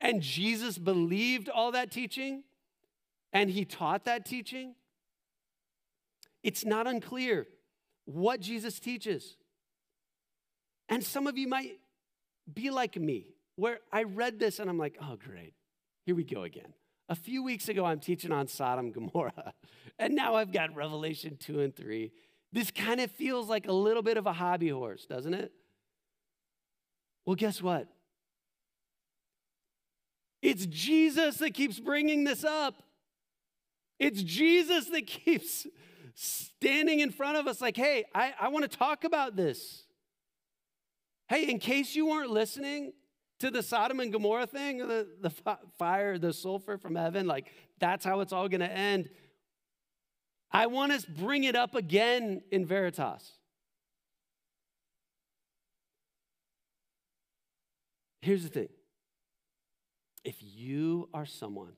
And 0.00 0.22
Jesus 0.22 0.78
believed 0.78 1.48
all 1.48 1.72
that 1.72 1.90
teaching 1.90 2.44
and 3.32 3.50
he 3.50 3.64
taught 3.64 4.04
that 4.04 4.24
teaching. 4.24 4.74
It's 6.42 6.64
not 6.64 6.86
unclear 6.86 7.46
what 8.04 8.40
Jesus 8.40 8.78
teaches. 8.78 9.36
And 10.88 11.02
some 11.02 11.26
of 11.26 11.36
you 11.36 11.48
might 11.48 11.78
be 12.52 12.70
like 12.70 12.96
me, 12.96 13.34
where 13.56 13.80
I 13.92 14.02
read 14.02 14.38
this 14.38 14.58
and 14.58 14.68
I'm 14.68 14.78
like, 14.78 14.96
oh, 15.00 15.16
great, 15.16 15.54
here 16.04 16.14
we 16.14 16.24
go 16.24 16.42
again. 16.42 16.74
A 17.08 17.14
few 17.14 17.42
weeks 17.42 17.68
ago, 17.68 17.84
I'm 17.84 18.00
teaching 18.00 18.32
on 18.32 18.46
Sodom 18.46 18.90
Gomorrah, 18.90 19.52
and 19.98 20.14
now 20.14 20.36
I've 20.36 20.52
got 20.52 20.74
Revelation 20.74 21.36
2 21.38 21.60
and 21.60 21.76
3. 21.76 22.10
This 22.52 22.70
kind 22.70 23.00
of 23.00 23.10
feels 23.10 23.48
like 23.48 23.66
a 23.68 23.72
little 23.72 24.02
bit 24.02 24.16
of 24.16 24.26
a 24.26 24.32
hobby 24.32 24.68
horse, 24.68 25.06
doesn't 25.06 25.34
it? 25.34 25.52
Well, 27.26 27.36
guess 27.36 27.60
what? 27.60 27.88
It's 30.40 30.66
Jesus 30.66 31.38
that 31.38 31.54
keeps 31.54 31.80
bringing 31.80 32.24
this 32.24 32.44
up. 32.44 32.82
It's 33.98 34.22
Jesus 34.22 34.86
that 34.90 35.06
keeps 35.06 35.66
standing 36.14 37.00
in 37.00 37.10
front 37.10 37.36
of 37.38 37.46
us, 37.46 37.60
like, 37.60 37.76
hey, 37.76 38.04
I, 38.14 38.34
I 38.40 38.48
want 38.48 38.70
to 38.70 38.76
talk 38.76 39.04
about 39.04 39.36
this. 39.36 39.84
Hey, 41.28 41.48
in 41.50 41.58
case 41.58 41.96
you 41.96 42.06
weren't 42.06 42.30
listening, 42.30 42.92
to 43.40 43.50
the 43.50 43.62
Sodom 43.62 44.00
and 44.00 44.12
Gomorrah 44.12 44.46
thing, 44.46 44.78
the, 44.78 45.08
the 45.20 45.30
fire, 45.78 46.18
the 46.18 46.32
sulfur 46.32 46.78
from 46.78 46.94
heaven, 46.94 47.26
like 47.26 47.50
that's 47.78 48.04
how 48.04 48.20
it's 48.20 48.32
all 48.32 48.48
going 48.48 48.60
to 48.60 48.70
end. 48.70 49.08
I 50.50 50.66
want 50.66 50.98
to 50.98 51.10
bring 51.10 51.44
it 51.44 51.56
up 51.56 51.74
again 51.74 52.42
in 52.50 52.64
Veritas. 52.64 53.32
Here's 58.20 58.44
the 58.44 58.48
thing 58.48 58.68
if 60.24 60.36
you 60.40 61.08
are 61.12 61.26
someone 61.26 61.74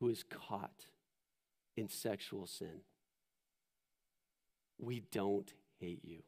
who 0.00 0.08
is 0.08 0.24
caught 0.24 0.86
in 1.76 1.88
sexual 1.88 2.46
sin, 2.46 2.80
we 4.78 5.00
don't 5.12 5.52
hate 5.78 6.04
you. 6.04 6.22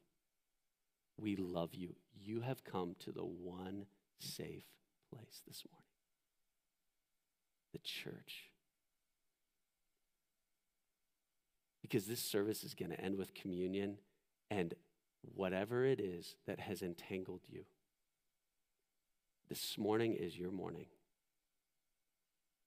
We 1.18 1.34
love 1.34 1.74
you. 1.74 1.96
You 2.14 2.42
have 2.42 2.62
come 2.62 2.94
to 3.00 3.10
the 3.10 3.24
one 3.24 3.86
safe 4.18 4.64
place 5.10 5.42
this 5.46 5.62
morning. 5.70 5.84
the 7.72 7.78
church. 7.78 8.50
Because 11.82 12.06
this 12.06 12.20
service 12.20 12.64
is 12.64 12.74
going 12.74 12.90
to 12.90 13.00
end 13.00 13.16
with 13.16 13.34
communion 13.34 13.98
and 14.50 14.74
whatever 15.34 15.84
it 15.84 16.00
is 16.00 16.36
that 16.46 16.60
has 16.60 16.82
entangled 16.82 17.42
you. 17.48 17.64
This 19.48 19.78
morning 19.78 20.14
is 20.14 20.36
your 20.36 20.50
morning. 20.50 20.86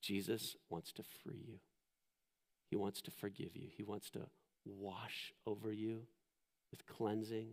Jesus 0.02 0.56
wants 0.70 0.92
to 0.94 1.04
free 1.04 1.44
you. 1.48 1.60
He 2.70 2.76
wants 2.76 3.02
to 3.02 3.12
forgive 3.12 3.56
you. 3.56 3.68
He 3.76 3.84
wants 3.84 4.10
to 4.12 4.22
wash 4.66 5.34
over 5.46 5.72
you 5.72 6.04
with 6.72 6.86
cleansing. 6.88 7.50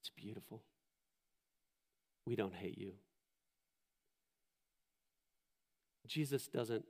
It's 0.00 0.10
beautiful. 0.16 0.62
We 2.26 2.36
don't 2.36 2.54
hate 2.54 2.78
you. 2.78 2.92
Jesus 6.06 6.48
doesn't 6.48 6.84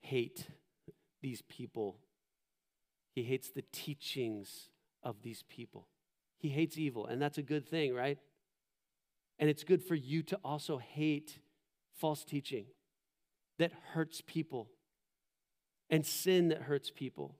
hate 0.00 0.46
these 1.20 1.42
people, 1.42 1.98
he 3.14 3.22
hates 3.22 3.50
the 3.50 3.62
teachings 3.72 4.70
of 5.02 5.22
these 5.22 5.44
people. 5.48 5.86
He 6.38 6.48
hates 6.48 6.76
evil, 6.76 7.06
and 7.06 7.22
that's 7.22 7.38
a 7.38 7.42
good 7.42 7.68
thing, 7.68 7.94
right? 7.94 8.18
And 9.38 9.48
it's 9.48 9.62
good 9.62 9.82
for 9.82 9.94
you 9.94 10.24
to 10.24 10.38
also 10.44 10.78
hate 10.78 11.38
false 11.94 12.24
teaching 12.24 12.66
that 13.60 13.70
hurts 13.92 14.22
people 14.26 14.68
and 15.88 16.04
sin 16.04 16.48
that 16.48 16.62
hurts 16.62 16.90
people. 16.90 17.36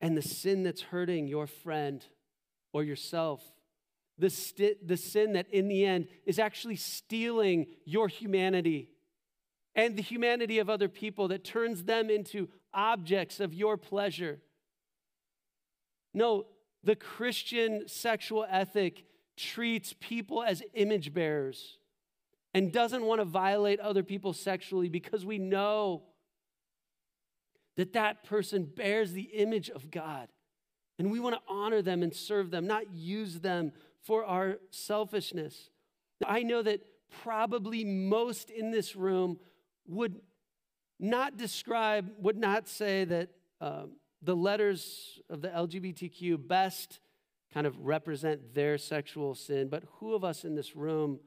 And 0.00 0.16
the 0.16 0.22
sin 0.22 0.62
that's 0.62 0.82
hurting 0.82 1.26
your 1.26 1.46
friend 1.48 2.04
or 2.72 2.84
yourself, 2.84 3.42
the, 4.18 4.76
the 4.84 4.96
sin 4.96 5.34
that 5.34 5.48
in 5.50 5.68
the 5.68 5.84
end 5.84 6.08
is 6.24 6.38
actually 6.38 6.76
stealing 6.76 7.66
your 7.84 8.08
humanity 8.08 8.90
and 9.74 9.96
the 9.96 10.02
humanity 10.02 10.58
of 10.58 10.70
other 10.70 10.88
people 10.88 11.28
that 11.28 11.44
turns 11.44 11.84
them 11.84 12.08
into 12.08 12.48
objects 12.72 13.40
of 13.40 13.52
your 13.52 13.76
pleasure. 13.76 14.40
No, 16.14 16.46
the 16.82 16.96
Christian 16.96 17.86
sexual 17.86 18.46
ethic 18.48 19.04
treats 19.36 19.94
people 20.00 20.42
as 20.42 20.62
image 20.72 21.12
bearers 21.12 21.78
and 22.54 22.72
doesn't 22.72 23.04
want 23.04 23.20
to 23.20 23.26
violate 23.26 23.80
other 23.80 24.02
people 24.02 24.32
sexually 24.32 24.88
because 24.88 25.26
we 25.26 25.38
know 25.38 26.04
that 27.76 27.92
that 27.92 28.24
person 28.24 28.64
bears 28.64 29.12
the 29.12 29.22
image 29.24 29.68
of 29.68 29.90
God. 29.90 30.28
And 30.98 31.10
we 31.10 31.20
want 31.20 31.34
to 31.34 31.42
honor 31.46 31.82
them 31.82 32.02
and 32.02 32.14
serve 32.14 32.50
them, 32.50 32.66
not 32.66 32.90
use 32.94 33.40
them 33.40 33.72
for 34.06 34.24
our 34.24 34.58
selfishness. 34.70 35.70
I 36.24 36.42
know 36.44 36.62
that 36.62 36.80
probably 37.22 37.84
most 37.84 38.50
in 38.50 38.70
this 38.70 38.94
room 38.94 39.38
would 39.88 40.20
not 40.98 41.36
describe, 41.36 42.10
would 42.18 42.36
not 42.36 42.68
say 42.68 43.04
that 43.04 43.30
um, 43.60 43.96
the 44.22 44.36
letters 44.36 45.20
of 45.28 45.42
the 45.42 45.48
LGBTQ 45.48 46.46
best 46.46 47.00
kind 47.52 47.66
of 47.66 47.78
represent 47.80 48.54
their 48.54 48.78
sexual 48.78 49.34
sin, 49.34 49.68
but 49.68 49.82
who 49.98 50.14
of 50.14 50.24
us 50.24 50.44
in 50.44 50.54
this 50.54 50.76
room 50.76 51.18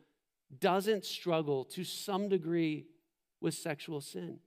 doesn't 0.60 1.06
struggle 1.06 1.66
to 1.66 1.84
some 1.84 2.30
degree 2.30 2.86
with 3.42 3.54
sexual 3.54 4.02
sin? 4.02 4.40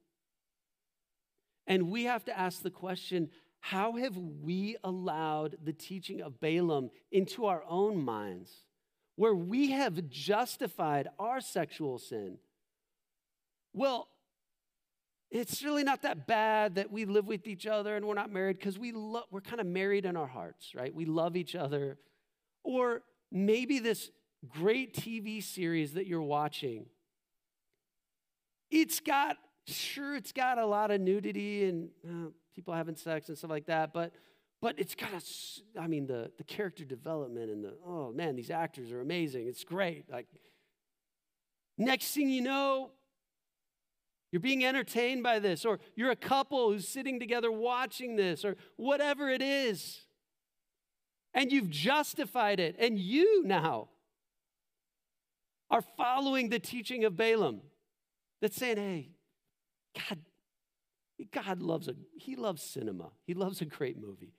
And 1.66 1.90
we 1.90 2.04
have 2.04 2.24
to 2.24 2.38
ask 2.38 2.62
the 2.62 2.70
question 2.70 3.30
how 3.64 3.92
have 3.92 4.16
we 4.16 4.76
allowed 4.82 5.56
the 5.62 5.72
teaching 5.72 6.20
of 6.20 6.40
Balaam 6.40 6.90
into 7.12 7.46
our 7.46 7.62
own 7.68 8.02
minds, 8.04 8.50
where 9.14 9.36
we 9.36 9.70
have 9.70 10.08
justified 10.10 11.06
our 11.16 11.40
sexual 11.40 12.00
sin? 12.00 12.38
Well, 13.72 14.08
it's 15.30 15.62
really 15.62 15.84
not 15.84 16.02
that 16.02 16.26
bad 16.26 16.74
that 16.74 16.90
we 16.90 17.04
live 17.04 17.28
with 17.28 17.46
each 17.46 17.68
other 17.68 17.94
and 17.94 18.04
we're 18.04 18.14
not 18.14 18.32
married 18.32 18.58
because 18.58 18.80
we 18.80 18.90
lo- 18.90 19.26
we're 19.30 19.40
kind 19.40 19.60
of 19.60 19.66
married 19.68 20.06
in 20.06 20.16
our 20.16 20.26
hearts, 20.26 20.74
right? 20.74 20.92
We 20.92 21.04
love 21.04 21.36
each 21.36 21.54
other. 21.54 21.98
Or 22.64 23.02
maybe 23.30 23.78
this 23.78 24.10
great 24.48 24.92
TV 24.92 25.40
series 25.40 25.92
that 25.92 26.08
you're 26.08 26.20
watching, 26.20 26.86
it's 28.72 28.98
got, 28.98 29.36
sure, 29.68 30.16
it's 30.16 30.32
got 30.32 30.58
a 30.58 30.66
lot 30.66 30.90
of 30.90 31.00
nudity 31.00 31.68
and 31.68 31.90
uh, 32.04 32.30
people 32.54 32.74
having 32.74 32.96
sex 32.96 33.28
and 33.28 33.36
stuff 33.36 33.50
like 33.50 33.66
that, 33.66 33.92
but 33.92 34.12
but 34.60 34.78
it's 34.78 34.94
got 34.94 35.10
a, 35.12 35.80
I 35.80 35.88
mean, 35.88 36.06
the, 36.06 36.30
the 36.38 36.44
character 36.44 36.84
development 36.84 37.50
and 37.50 37.64
the, 37.64 37.74
oh 37.84 38.12
man, 38.12 38.36
these 38.36 38.50
actors 38.50 38.92
are 38.92 39.00
amazing. 39.00 39.48
It's 39.48 39.64
great. 39.64 40.04
Like, 40.08 40.28
next 41.76 42.14
thing 42.14 42.28
you 42.28 42.42
know, 42.42 42.92
you're 44.30 44.40
being 44.40 44.64
entertained 44.64 45.24
by 45.24 45.40
this, 45.40 45.64
or 45.64 45.80
you're 45.96 46.12
a 46.12 46.16
couple 46.16 46.70
who's 46.70 46.86
sitting 46.86 47.18
together 47.18 47.50
watching 47.50 48.14
this, 48.14 48.44
or 48.44 48.56
whatever 48.76 49.28
it 49.28 49.42
is. 49.42 50.06
And 51.34 51.50
you've 51.50 51.68
justified 51.68 52.60
it, 52.60 52.76
and 52.78 52.98
you 53.00 53.42
now 53.44 53.88
are 55.70 55.82
following 55.96 56.50
the 56.50 56.60
teaching 56.60 57.04
of 57.04 57.16
Balaam 57.16 57.62
that's 58.40 58.56
saying, 58.56 58.76
hey, 58.76 59.10
God, 60.08 60.18
God 61.32 61.60
loves 61.60 61.88
a 61.88 61.94
he 62.16 62.36
loves 62.36 62.62
cinema. 62.62 63.10
He 63.24 63.34
loves 63.34 63.60
a 63.60 63.64
great 63.64 64.00
movie. 64.00 64.34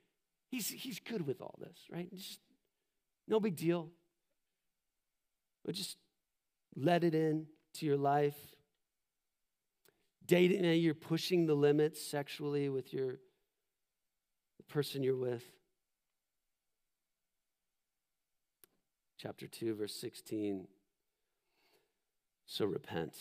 He's 0.49 0.69
he's 0.69 0.99
good 0.99 1.25
with 1.25 1.41
all 1.41 1.55
this, 1.59 1.77
right? 1.91 2.13
Just 2.13 2.39
no 3.27 3.39
big 3.39 3.55
deal. 3.55 3.89
But 5.65 5.75
just 5.75 5.97
let 6.75 7.03
it 7.03 7.15
in 7.15 7.47
to 7.75 7.85
your 7.85 7.97
life 7.97 8.37
dating, 10.25 10.63
you're 10.81 10.93
pushing 10.93 11.45
the 11.45 11.55
limits 11.55 12.01
sexually 12.01 12.69
with 12.69 12.93
your 12.93 13.19
the 14.57 14.63
person 14.67 15.03
you're 15.03 15.15
with. 15.15 15.43
Chapter 19.17 19.47
2, 19.47 19.75
verse 19.75 19.95
16. 19.95 20.67
So 22.45 22.65
repent. 22.65 23.15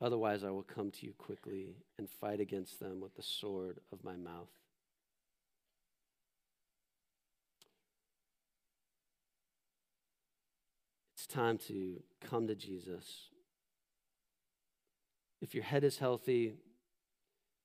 Otherwise, 0.00 0.44
I 0.44 0.50
will 0.50 0.62
come 0.62 0.90
to 0.90 1.06
you 1.06 1.12
quickly 1.18 1.76
and 1.98 2.08
fight 2.08 2.40
against 2.40 2.80
them 2.80 3.00
with 3.00 3.14
the 3.16 3.22
sword 3.22 3.80
of 3.92 4.02
my 4.02 4.16
mouth. 4.16 4.48
It's 11.14 11.26
time 11.26 11.58
to 11.68 12.02
come 12.20 12.46
to 12.46 12.54
Jesus 12.54 13.30
if 15.40 15.54
your 15.54 15.64
head 15.64 15.84
is 15.84 15.98
healthy, 15.98 16.54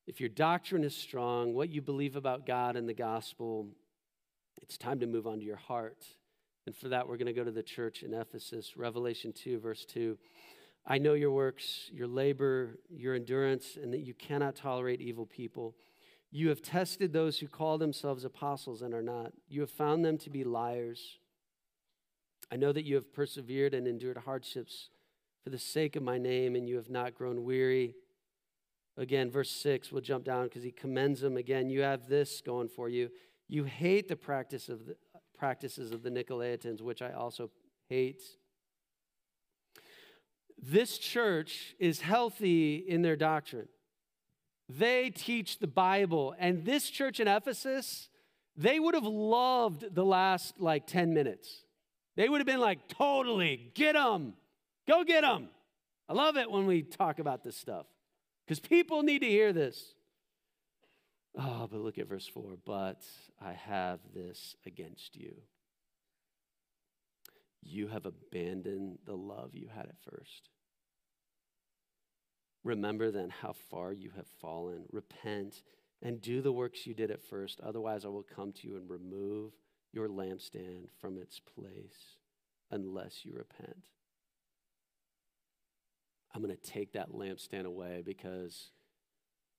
if 0.08 0.20
your 0.20 0.30
doctrine 0.30 0.84
is 0.84 0.96
strong, 0.96 1.54
what 1.54 1.70
you 1.70 1.82
believe 1.82 2.16
about 2.16 2.46
God 2.46 2.76
and 2.76 2.88
the 2.88 2.94
gospel, 2.94 3.68
it's 4.62 4.78
time 4.78 5.00
to 5.00 5.08
move 5.08 5.28
on 5.28 5.40
to 5.40 5.46
your 5.46 5.58
heart. 5.58 6.06
And 6.66 6.76
for 6.76 6.90
that, 6.90 7.08
we're 7.08 7.18
going 7.18 7.28
to 7.28 7.34
go 7.34 7.44
to 7.44 7.52
the 7.52 7.64
church 7.64 8.02
in 8.04 8.14
Ephesus, 8.14 8.78
Revelation 8.78 9.34
2, 9.34 9.60
verse 9.60 9.86
2. 9.86 10.18
I 10.88 10.98
know 11.00 11.14
your 11.14 11.32
works, 11.32 11.90
your 11.92 12.08
labor, 12.08 12.78
your 12.90 13.16
endurance, 13.16 13.78
and 13.82 13.92
that 13.94 14.02
you 14.02 14.14
cannot 14.14 14.56
tolerate 14.56 15.02
evil 15.02 15.26
people. 15.26 15.76
You 16.32 16.50
have 16.50 16.62
tested 16.62 17.12
those 17.12 17.40
who 17.40 17.48
call 17.48 17.78
themselves 17.78 18.24
apostles 18.24 18.82
and 18.82 18.94
are 18.94 19.02
not. 19.02 19.32
You 19.48 19.62
have 19.62 19.72
found 19.72 20.06
them 20.06 20.18
to 20.20 20.30
be 20.30 20.44
liars. 20.44 21.20
I 22.52 22.58
know 22.58 22.72
that 22.72 22.86
you 22.86 22.96
have 22.96 23.14
persevered 23.14 23.74
and 23.74 23.88
endured 23.88 24.18
hardships 24.18 24.90
for 25.44 25.50
the 25.50 25.58
sake 25.58 25.96
of 25.96 26.04
my 26.04 26.18
name, 26.18 26.56
and 26.56 26.68
you 26.68 26.76
have 26.76 26.90
not 26.90 27.16
grown 27.16 27.44
weary. 27.44 27.96
Again, 28.98 29.32
verse 29.32 29.52
6, 29.52 29.92
we'll 29.92 30.02
jump 30.02 30.24
down 30.24 30.46
because 30.46 30.64
he 30.64 30.72
commends 30.72 31.22
them 31.22 31.38
again. 31.38 31.70
You 31.70 31.82
have 31.82 32.08
this 32.08 32.42
going 32.42 32.70
for 32.70 32.90
you. 32.90 33.10
You 33.48 33.64
hate 33.64 34.08
the 34.08 34.16
practice 34.16 34.70
of 34.70 34.86
the 34.86 34.96
practices 35.38 35.92
of 35.92 36.04
the 36.04 36.10
Nicolaitans, 36.10 36.82
which 36.82 37.02
I 37.02 37.12
also 37.12 37.52
hate. 37.90 38.22
This 40.68 40.98
church 40.98 41.76
is 41.78 42.02
healthy 42.02 42.78
in 42.78 43.04
their 43.04 43.16
doctrine. 43.16 43.68
They 44.68 45.12
teach 45.12 45.60
the 45.60 45.68
Bible. 45.68 46.34
And 46.40 46.66
this 46.66 46.90
church 46.90 47.20
in 47.20 47.28
Ephesus, 47.28 48.10
they 48.58 48.80
would 48.80 48.96
have 48.96 49.06
loved 49.06 49.94
the 49.94 50.04
last 50.04 50.60
like 50.60 50.88
10 50.88 51.14
minutes. 51.14 51.64
They 52.16 52.28
would 52.28 52.40
have 52.40 52.48
been 52.48 52.60
like, 52.60 52.88
totally, 52.88 53.72
get 53.76 53.94
them. 53.94 54.34
Go 54.88 55.04
get 55.04 55.22
them. 55.22 55.50
I 56.10 56.14
love 56.14 56.36
it 56.36 56.50
when 56.50 56.66
we 56.66 56.82
talk 56.82 57.20
about 57.20 57.44
this 57.44 57.56
stuff 57.56 57.86
because 58.46 58.60
people 58.60 59.04
need 59.04 59.20
to 59.20 59.28
hear 59.28 59.54
this. 59.54 59.94
Oh, 61.38 61.68
but 61.70 61.80
look 61.80 62.00
at 62.00 62.08
verse 62.08 62.28
4. 62.28 62.58
But 62.66 63.04
I 63.40 63.54
have 63.54 64.00
this 64.16 64.56
against 64.66 65.16
you. 65.16 65.36
You 67.62 67.88
have 67.88 68.08
abandoned 68.08 69.00
the 69.06 69.16
love 69.16 69.52
you 69.54 69.68
had 69.68 69.86
at 69.86 70.02
first. 70.10 70.50
Remember 72.66 73.12
then 73.12 73.30
how 73.30 73.54
far 73.70 73.94
you 73.94 74.10
have 74.16 74.26
fallen. 74.42 74.86
Repent 74.92 75.62
and 76.02 76.20
do 76.20 76.42
the 76.42 76.52
works 76.52 76.88
you 76.88 76.96
did 76.96 77.12
at 77.12 77.22
first. 77.22 77.62
Otherwise, 77.62 78.04
I 78.04 78.10
will 78.10 78.26
come 78.36 78.52
to 78.54 78.68
you 78.68 78.76
and 78.76 78.90
remove 78.90 79.54
your 79.94 80.10
lampstand 80.10 80.88
from 81.00 81.20
its 81.20 81.40
place 81.40 82.18
unless 82.72 83.24
you 83.24 83.34
repent. 83.34 83.84
I'm 86.34 86.42
going 86.42 86.56
to 86.56 86.72
take 86.72 86.94
that 86.94 87.12
lampstand 87.12 87.66
away 87.66 88.02
because 88.04 88.72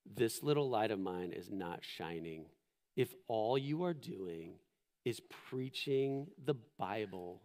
this 0.04 0.42
little 0.42 0.68
light 0.68 0.90
of 0.90 0.98
mine 0.98 1.30
is 1.30 1.48
not 1.48 1.84
shining. 1.84 2.46
If 2.96 3.14
all 3.28 3.56
you 3.56 3.84
are 3.84 3.94
doing 3.94 4.54
is 5.04 5.20
preaching 5.48 6.26
the 6.44 6.56
Bible, 6.76 7.42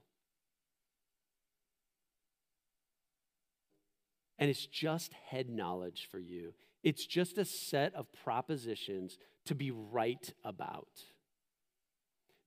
and 4.41 4.49
it's 4.49 4.65
just 4.65 5.13
head 5.29 5.49
knowledge 5.49 6.09
for 6.09 6.17
you, 6.19 6.53
it's 6.83 7.05
just 7.05 7.37
a 7.37 7.45
set 7.45 7.93
of 7.93 8.07
propositions 8.23 9.19
to 9.45 9.53
be 9.53 9.69
right 9.69 10.33
about. 10.43 10.89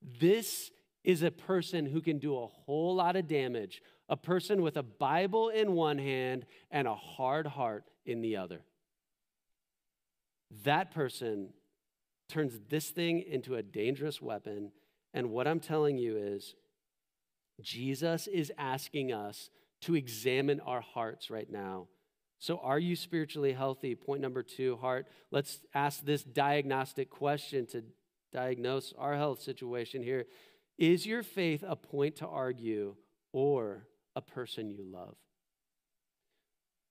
This 0.02 0.72
is 1.04 1.22
a 1.22 1.30
person 1.30 1.86
who 1.86 2.00
can 2.00 2.18
do 2.18 2.36
a 2.36 2.48
whole 2.48 2.96
lot 2.96 3.14
of 3.14 3.28
damage, 3.28 3.80
a 4.08 4.16
person 4.16 4.60
with 4.60 4.76
a 4.76 4.82
Bible 4.82 5.50
in 5.50 5.72
one 5.72 5.98
hand 5.98 6.46
and 6.68 6.88
a 6.88 6.96
hard 6.96 7.46
heart 7.46 7.84
in 8.04 8.22
the 8.22 8.36
other. 8.36 8.62
That 10.64 10.90
person 10.90 11.50
turns 12.28 12.58
this 12.68 12.90
thing 12.90 13.20
into 13.20 13.54
a 13.54 13.62
dangerous 13.62 14.20
weapon. 14.20 14.72
And 15.12 15.30
what 15.30 15.46
I'm 15.46 15.60
telling 15.60 15.96
you 15.96 16.16
is, 16.16 16.56
Jesus 17.60 18.26
is 18.26 18.50
asking 18.58 19.12
us 19.12 19.50
to 19.84 19.94
examine 19.94 20.60
our 20.60 20.80
hearts 20.80 21.30
right 21.30 21.50
now. 21.50 21.88
So, 22.38 22.58
are 22.58 22.78
you 22.78 22.96
spiritually 22.96 23.52
healthy? 23.52 23.94
Point 23.94 24.20
number 24.20 24.42
two, 24.42 24.76
heart. 24.76 25.06
Let's 25.30 25.60
ask 25.74 26.04
this 26.04 26.22
diagnostic 26.22 27.08
question 27.08 27.66
to 27.68 27.82
diagnose 28.32 28.92
our 28.98 29.16
health 29.16 29.40
situation 29.40 30.02
here. 30.02 30.26
Is 30.76 31.06
your 31.06 31.22
faith 31.22 31.64
a 31.66 31.76
point 31.76 32.16
to 32.16 32.26
argue 32.26 32.96
or 33.32 33.86
a 34.16 34.20
person 34.20 34.70
you 34.70 34.84
love? 34.84 35.16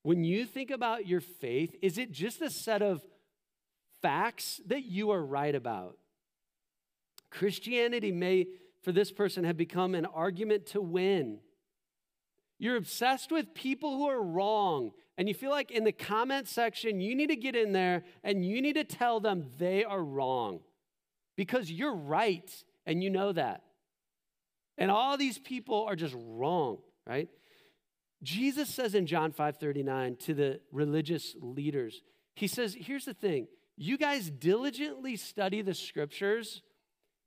When 0.02 0.24
you 0.24 0.44
think 0.44 0.70
about 0.70 1.06
your 1.06 1.20
faith, 1.20 1.74
is 1.82 1.98
it 1.98 2.12
just 2.12 2.42
a 2.42 2.50
set 2.50 2.82
of 2.82 3.02
facts 4.02 4.60
that 4.66 4.84
you 4.84 5.10
are 5.10 5.24
right 5.24 5.54
about? 5.54 5.98
Christianity 7.30 8.12
may, 8.12 8.46
for 8.82 8.92
this 8.92 9.10
person, 9.10 9.44
have 9.44 9.56
become 9.56 9.94
an 9.94 10.06
argument 10.06 10.66
to 10.66 10.80
win. 10.80 11.38
You're 12.58 12.76
obsessed 12.76 13.32
with 13.32 13.54
people 13.54 13.96
who 13.96 14.08
are 14.08 14.22
wrong, 14.22 14.92
and 15.16 15.28
you 15.28 15.34
feel 15.34 15.50
like 15.50 15.70
in 15.70 15.84
the 15.84 15.92
comment 15.92 16.48
section, 16.48 17.00
you 17.00 17.14
need 17.14 17.28
to 17.28 17.36
get 17.36 17.54
in 17.54 17.72
there 17.72 18.04
and 18.22 18.44
you 18.44 18.60
need 18.60 18.74
to 18.74 18.84
tell 18.84 19.20
them 19.20 19.50
they 19.58 19.84
are 19.84 20.02
wrong 20.02 20.60
because 21.36 21.70
you're 21.70 21.94
right 21.94 22.50
and 22.86 23.02
you 23.02 23.10
know 23.10 23.32
that. 23.32 23.62
And 24.76 24.90
all 24.90 25.16
these 25.16 25.38
people 25.38 25.84
are 25.84 25.94
just 25.94 26.16
wrong, 26.18 26.78
right? 27.06 27.28
Jesus 28.22 28.68
says 28.68 28.94
in 28.94 29.06
John 29.06 29.32
5:39 29.32 30.18
to 30.20 30.34
the 30.34 30.60
religious 30.72 31.36
leaders, 31.40 32.02
he 32.34 32.48
says, 32.48 32.76
here's 32.78 33.04
the 33.04 33.14
thing. 33.14 33.46
You 33.76 33.98
guys 33.98 34.30
diligently 34.30 35.16
study 35.16 35.62
the 35.62 35.74
scriptures, 35.74 36.62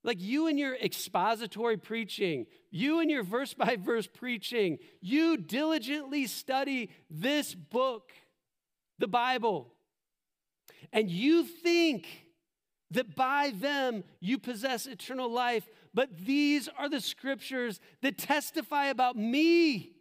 like 0.03 0.21
you 0.21 0.47
and 0.47 0.57
your 0.57 0.75
expository 0.75 1.77
preaching, 1.77 2.45
you 2.71 2.99
and 2.99 3.09
your 3.09 3.23
verse 3.23 3.53
by 3.53 3.77
verse 3.79 4.07
preaching, 4.07 4.77
you 5.01 5.37
diligently 5.37 6.27
study 6.27 6.89
this 7.09 7.53
book, 7.53 8.11
the 8.99 9.07
Bible. 9.07 9.73
And 10.93 11.09
you 11.09 11.43
think 11.43 12.07
that 12.91 13.15
by 13.15 13.51
them 13.53 14.03
you 14.19 14.37
possess 14.37 14.85
eternal 14.85 15.29
life, 15.29 15.67
but 15.93 16.17
these 16.25 16.69
are 16.77 16.89
the 16.89 17.01
scriptures 17.01 17.79
that 18.01 18.17
testify 18.17 18.85
about 18.85 19.17
me. 19.17 19.93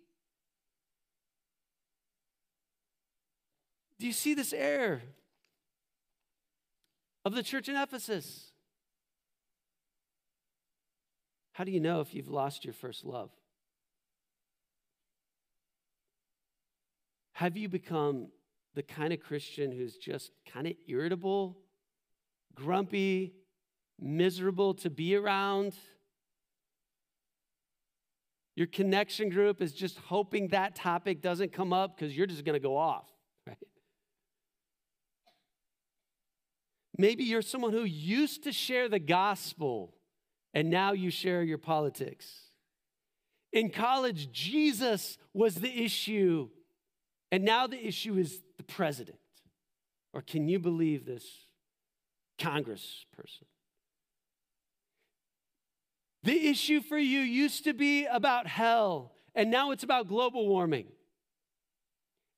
Do 3.99 4.07
you 4.07 4.13
see 4.13 4.35
this 4.35 4.53
error 4.53 5.03
of 7.25 7.35
the 7.35 7.43
church 7.43 7.69
in 7.69 7.77
Ephesus? 7.77 8.53
How 11.57 11.65
do 11.65 11.73
you 11.73 11.81
know 11.81 12.01
if 12.01 12.15
you've 12.15 12.29
lost 12.29 12.65
your 12.65 12.75
first 12.75 13.05
love? 13.05 13.31
Have 17.33 17.57
you 17.57 17.69
become 17.69 18.29
the 18.77 18.83
kind 18.83 19.13
of 19.13 19.21
Christian 19.21 19.73
who's 19.73 19.97
just 19.97 20.31
kind 20.53 20.67
of 20.67 20.75
irritable, 20.87 21.57
grumpy, 22.55 23.33
miserable 23.99 24.75
to 24.75 24.91
be 24.91 25.17
around. 25.17 25.73
Your 28.55 28.67
connection 28.67 29.31
group 29.31 29.63
is 29.63 29.73
just 29.73 29.99
hoping 29.99 30.49
that 30.49 30.75
topic 30.75 31.23
doesn't 31.23 31.53
come 31.53 31.73
up 31.73 31.97
because 31.97 32.15
you're 32.15 32.27
just 32.27 32.45
going 32.45 32.55
to 32.55 32.61
go 32.61 32.77
off, 32.77 33.07
right? 33.47 33.57
Maybe 36.99 37.25
you're 37.25 37.43
someone 37.43 37.73
who 37.73 37.85
used 37.85 38.45
to 38.45 38.53
share 38.53 38.89
the 38.91 38.99
gospel 38.99 39.95
and 40.57 40.71
now 40.71 40.93
you 40.93 41.11
share 41.11 41.43
your 41.43 41.59
politics. 41.59 42.27
In 43.53 43.69
college, 43.69 44.33
Jesus 44.33 45.19
was 45.35 45.57
the 45.57 45.85
issue, 45.85 46.49
and 47.31 47.45
now 47.45 47.67
the 47.67 47.87
issue 47.87 48.17
is 48.17 48.41
the 48.57 48.63
president. 48.63 49.19
Or 50.15 50.23
can 50.23 50.49
you 50.49 50.59
believe 50.59 51.05
this 51.05 51.27
Congress 52.39 53.05
person? 53.15 53.47
The 56.23 56.49
issue 56.49 56.81
for 56.81 56.97
you 56.97 57.21
used 57.21 57.65
to 57.65 57.75
be 57.75 58.07
about 58.07 58.47
hell, 58.47 59.13
and 59.35 59.51
now 59.51 59.73
it's 59.73 59.85
about 59.85 60.09
global 60.09 60.49
warming. 60.49 60.87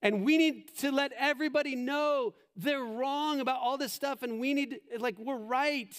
And 0.03 0.25
we 0.25 0.39
need 0.39 0.77
to 0.79 0.91
let 0.91 1.13
everybody 1.17 1.77
know 1.77 2.35
they're 2.57 2.83
wrong 2.83 3.39
about 3.39 3.61
all 3.61 3.79
this 3.79 3.93
stuff, 3.93 4.25
and 4.25 4.41
we 4.41 4.55
need, 4.55 4.81
like, 4.99 5.15
we're 5.21 5.39
right. 5.39 5.97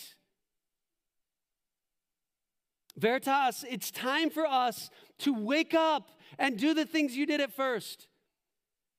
Veritas, 2.99 3.65
it's 3.69 3.91
time 3.91 4.29
for 4.29 4.45
us 4.45 4.89
to 5.19 5.33
wake 5.33 5.73
up 5.73 6.09
and 6.37 6.57
do 6.57 6.73
the 6.73 6.85
things 6.85 7.15
you 7.15 7.25
did 7.25 7.41
at 7.41 7.51
first. 7.51 8.07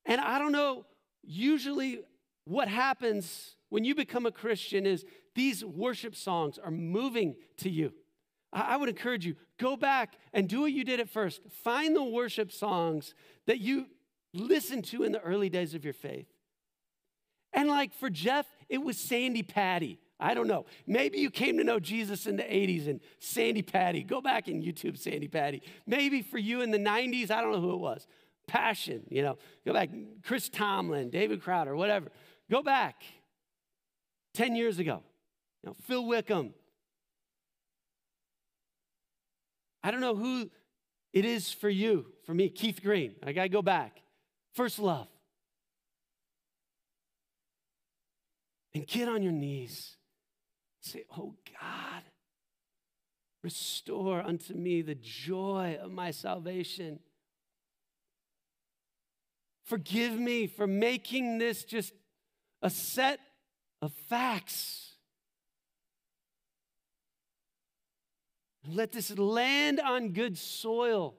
And 0.06 0.20
I 0.20 0.38
don't 0.38 0.52
know, 0.52 0.86
usually 1.22 2.00
what 2.44 2.68
happens 2.68 3.56
when 3.68 3.84
you 3.84 3.94
become 3.94 4.26
a 4.26 4.32
Christian 4.32 4.86
is 4.86 5.04
these 5.34 5.64
worship 5.64 6.16
songs 6.16 6.58
are 6.58 6.70
moving 6.70 7.36
to 7.58 7.70
you. 7.70 7.92
I 8.52 8.76
would 8.76 8.88
encourage 8.88 9.24
you, 9.24 9.36
go 9.58 9.76
back 9.76 10.14
and 10.32 10.48
do 10.48 10.62
what 10.62 10.72
you 10.72 10.82
did 10.82 10.98
at 10.98 11.08
first. 11.08 11.40
Find 11.62 11.94
the 11.94 12.02
worship 12.02 12.50
songs 12.50 13.14
that 13.46 13.60
you 13.60 13.86
listened 14.34 14.84
to 14.86 15.04
in 15.04 15.12
the 15.12 15.20
early 15.20 15.48
days 15.48 15.74
of 15.74 15.84
your 15.84 15.94
faith. 15.94 16.26
And 17.52 17.68
like 17.68 17.94
for 17.94 18.10
Jeff, 18.10 18.46
it 18.68 18.78
was 18.78 18.96
Sandi 18.96 19.42
Patty. 19.42 20.00
I 20.20 20.35
don't 20.35 20.46
know. 20.46 20.66
Maybe 20.87 21.18
you 21.18 21.30
came 21.30 21.56
to 21.59 21.64
know 21.64 21.80
Jesus 21.80 22.26
in 22.26 22.37
the 22.37 22.42
80s 22.42 22.88
and 22.88 23.00
Sandi 23.18 23.62
Patty. 23.62 24.02
Go 24.02 24.20
back 24.20 24.48
and 24.48 24.62
YouTube 24.62 24.98
Sandi 24.98 25.28
Patty. 25.28 25.62
Maybe 25.87 26.20
for 26.20 26.38
you 26.38 26.61
in 26.61 26.70
the 26.70 26.78
90s, 26.78 27.30
I 27.30 27.40
don't 27.40 27.52
know 27.52 27.61
who 27.61 27.72
it 27.72 27.80
was. 27.80 28.06
Passion, 28.46 29.02
you 29.09 29.22
know. 29.22 29.38
Go 29.64 29.72
back. 29.72 29.88
Chris 30.22 30.48
Tomlin, 30.48 31.09
David 31.09 31.42
Crowder, 31.42 31.74
whatever. 31.74 32.09
Go 32.50 32.62
back 32.62 33.02
10 34.35 34.54
years 34.56 34.78
ago. 34.78 35.02
You 35.62 35.70
know, 35.70 35.76
Phil 35.87 36.04
Wickham, 36.04 36.52
I 39.83 39.90
don't 39.90 40.00
know 40.00 40.16
who 40.16 40.50
it 41.12 41.24
is 41.24 41.50
for 41.50 41.70
you. 41.70 42.06
For 42.26 42.35
me, 42.35 42.50
Keith 42.50 42.80
Green. 42.83 43.14
I 43.24 43.33
got 43.33 43.44
to 43.44 43.48
go 43.48 43.62
back. 43.62 44.02
First 44.54 44.78
love. 44.78 45.09
And 48.74 48.87
get 48.87 49.09
on 49.09 49.22
your 49.22 49.33
knees. 49.33 49.96
Say, 50.80 51.04
Oh 51.16 51.34
God, 51.60 52.02
restore 53.42 54.20
unto 54.20 54.54
me 54.54 54.82
the 54.82 54.94
joy 54.94 55.78
of 55.80 55.90
my 55.90 56.10
salvation. 56.10 57.00
Forgive 59.64 60.18
me 60.18 60.46
for 60.46 60.66
making 60.66 61.38
this 61.38 61.64
just 61.64 61.92
a 62.62 62.70
set 62.70 63.20
of 63.80 63.92
facts 64.08 64.90
Let 68.68 68.92
this 68.92 69.16
land 69.18 69.80
on 69.80 70.10
good 70.10 70.36
soil. 70.36 71.14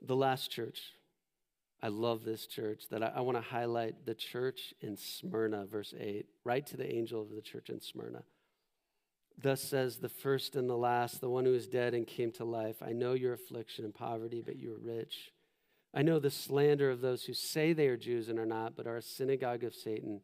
The 0.00 0.16
last 0.16 0.50
church. 0.50 0.80
I 1.82 1.88
love 1.88 2.24
this 2.24 2.46
church 2.46 2.84
that 2.90 3.02
I, 3.02 3.12
I 3.16 3.20
want 3.20 3.36
to 3.36 3.42
highlight 3.42 4.06
the 4.06 4.14
church 4.14 4.72
in 4.80 4.96
Smyrna, 4.96 5.66
verse 5.66 5.92
8. 5.98 6.26
Write 6.44 6.66
to 6.68 6.76
the 6.76 6.90
angel 6.90 7.20
of 7.20 7.30
the 7.30 7.42
church 7.42 7.70
in 7.70 7.80
Smyrna. 7.80 8.22
Thus 9.40 9.60
says 9.60 9.96
the 9.96 10.08
first 10.08 10.54
and 10.54 10.70
the 10.70 10.76
last, 10.76 11.20
the 11.20 11.28
one 11.28 11.44
who 11.44 11.54
is 11.54 11.66
dead 11.66 11.94
and 11.94 12.06
came 12.06 12.30
to 12.32 12.44
life. 12.44 12.76
I 12.82 12.92
know 12.92 13.14
your 13.14 13.32
affliction 13.32 13.84
and 13.84 13.94
poverty, 13.94 14.42
but 14.44 14.56
you 14.56 14.74
are 14.74 14.78
rich. 14.78 15.32
I 15.94 16.02
know 16.02 16.18
the 16.18 16.30
slander 16.30 16.90
of 16.90 17.00
those 17.00 17.24
who 17.24 17.34
say 17.34 17.72
they 17.72 17.88
are 17.88 17.96
Jews 17.96 18.28
and 18.28 18.38
are 18.38 18.46
not, 18.46 18.76
but 18.76 18.86
are 18.86 18.98
a 18.98 19.02
synagogue 19.02 19.64
of 19.64 19.74
Satan. 19.74 20.20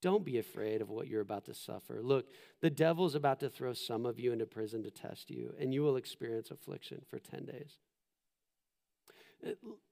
Don't 0.00 0.24
be 0.24 0.38
afraid 0.38 0.80
of 0.80 0.88
what 0.88 1.06
you're 1.06 1.20
about 1.20 1.44
to 1.44 1.54
suffer. 1.54 2.00
Look, 2.02 2.26
the 2.60 2.70
devil 2.70 3.06
is 3.06 3.14
about 3.14 3.38
to 3.40 3.48
throw 3.48 3.72
some 3.72 4.04
of 4.04 4.18
you 4.18 4.32
into 4.32 4.46
prison 4.46 4.82
to 4.82 4.90
test 4.90 5.30
you, 5.30 5.54
and 5.60 5.72
you 5.72 5.82
will 5.82 5.96
experience 5.96 6.50
affliction 6.50 7.02
for 7.08 7.18
10 7.18 7.44
days. 7.44 7.78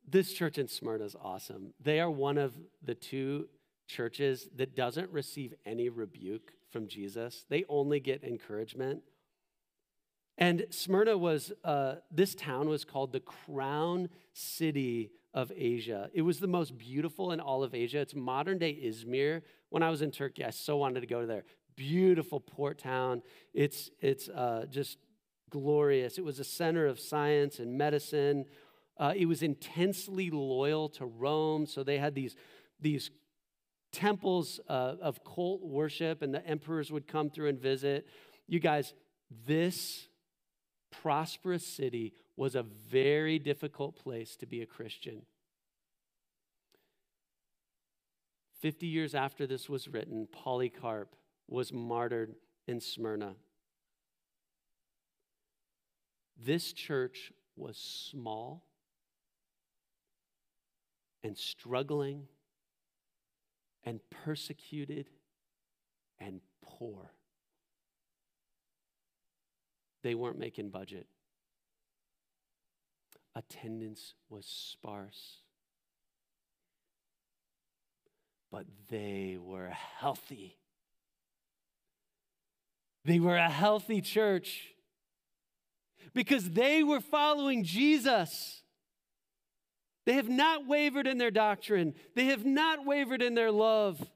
This 0.09 0.33
church 0.33 0.59
in 0.59 0.69
Smyrna 0.69 1.05
is 1.05 1.17
awesome. 1.21 1.73
They 1.83 2.01
are 2.01 2.11
one 2.11 2.39
of 2.39 2.55
the 2.83 2.95
two 2.95 3.49
churches 3.87 4.49
that 4.57 4.77
doesn't 4.77 5.11
receive 5.11 5.55
any 5.67 5.89
rebuke 5.89 6.53
from 6.71 6.87
Jesus, 6.87 7.45
they 7.49 7.65
only 7.69 7.99
get 7.99 8.23
encouragement. 8.23 9.03
And 10.39 10.67
Smyrna 10.71 11.19
was, 11.19 11.53
uh, 11.65 11.97
this 12.11 12.35
town 12.35 12.69
was 12.69 12.85
called 12.85 13.13
the 13.13 13.21
crown 13.21 14.09
city 14.33 15.11
of 15.35 15.53
Asia. 15.55 16.11
It 16.15 16.23
was 16.23 16.41
the 16.41 16.47
most 16.47 16.79
beautiful 16.79 17.33
in 17.33 17.41
all 17.41 17.63
of 17.63 17.75
Asia. 17.75 17.99
It's 17.99 18.15
modern 18.15 18.59
day 18.59 18.73
Izmir. 18.73 19.43
When 19.69 19.83
I 19.83 19.91
was 19.91 20.01
in 20.01 20.11
Turkey, 20.11 20.45
I 20.45 20.51
so 20.51 20.77
wanted 20.77 21.01
to 21.01 21.07
go 21.07 21.27
there. 21.27 21.45
Beautiful 21.77 22.41
port 22.41 22.79
town. 22.79 23.23
It's, 23.53 23.91
it's 24.01 24.29
uh, 24.29 24.67
just 24.71 24.99
glorious. 25.51 26.17
It 26.17 26.25
was 26.25 26.39
a 26.39 26.45
center 26.45 26.87
of 26.87 26.99
science 26.99 27.59
and 27.59 27.77
medicine. 27.77 28.47
Uh, 29.01 29.15
it 29.17 29.25
was 29.25 29.43
intensely 29.43 30.29
loyal 30.29 30.91
to 30.91 31.07
Rome, 31.07 31.65
so 31.65 31.83
they 31.83 31.97
had 31.97 32.15
these, 32.15 32.37
these 32.79 33.11
temples 33.93 34.61
uh, 34.69 34.97
of 35.01 35.25
cult 35.25 35.63
worship, 35.63 36.21
and 36.21 36.35
the 36.35 36.47
emperors 36.47 36.93
would 36.93 37.09
come 37.09 37.31
through 37.31 37.49
and 37.49 37.59
visit. 37.59 38.07
You 38.47 38.61
guys, 38.61 38.93
this 39.47 40.07
prosperous 40.93 41.67
city 41.67 42.13
was 42.37 42.55
a 42.55 42.63
very 42.63 43.39
difficult 43.39 43.97
place 43.97 44.37
to 44.37 44.45
be 44.45 44.61
a 44.61 44.67
Christian. 44.67 45.23
50 48.61 48.87
years 48.87 49.15
after 49.15 49.47
this 49.47 49.67
was 49.67 49.89
written, 49.89 50.29
Polycarp 50.31 51.17
was 51.49 51.73
martyred 51.73 52.35
in 52.69 52.83
Smyrna. 52.83 53.37
This 56.39 56.75
church 56.75 57.33
was 57.57 57.79
small 57.79 58.67
and 61.23 61.37
struggling 61.37 62.27
and 63.85 64.01
persecuted 64.25 65.09
and 66.19 66.41
poor. 66.63 67.13
They 70.03 70.15
weren't 70.15 70.39
making 70.39 70.71
budget. 70.71 71.07
Attendance 73.35 74.15
was 74.29 74.47
sparse. 74.47 75.39
But 78.51 78.67
they 78.89 79.39
were 79.41 79.69
healthy. 79.69 80.57
They 83.05 83.21
were 83.21 83.37
a 83.37 83.49
healthy 83.49 84.01
church 84.01 84.75
because 86.13 86.51
they 86.51 86.83
were 86.83 87.01
following 87.01 87.65
Jesus. 87.65 88.63
They 90.11 90.17
have 90.17 90.29
not 90.29 90.67
wavered 90.67 91.07
in 91.07 91.19
their 91.19 91.31
doctrine, 91.31 91.95
they 92.17 92.25
have 92.25 92.45
not 92.45 92.85
wavered 92.85 93.23
in 93.23 93.37
their 93.37 93.53
love. 93.53 94.11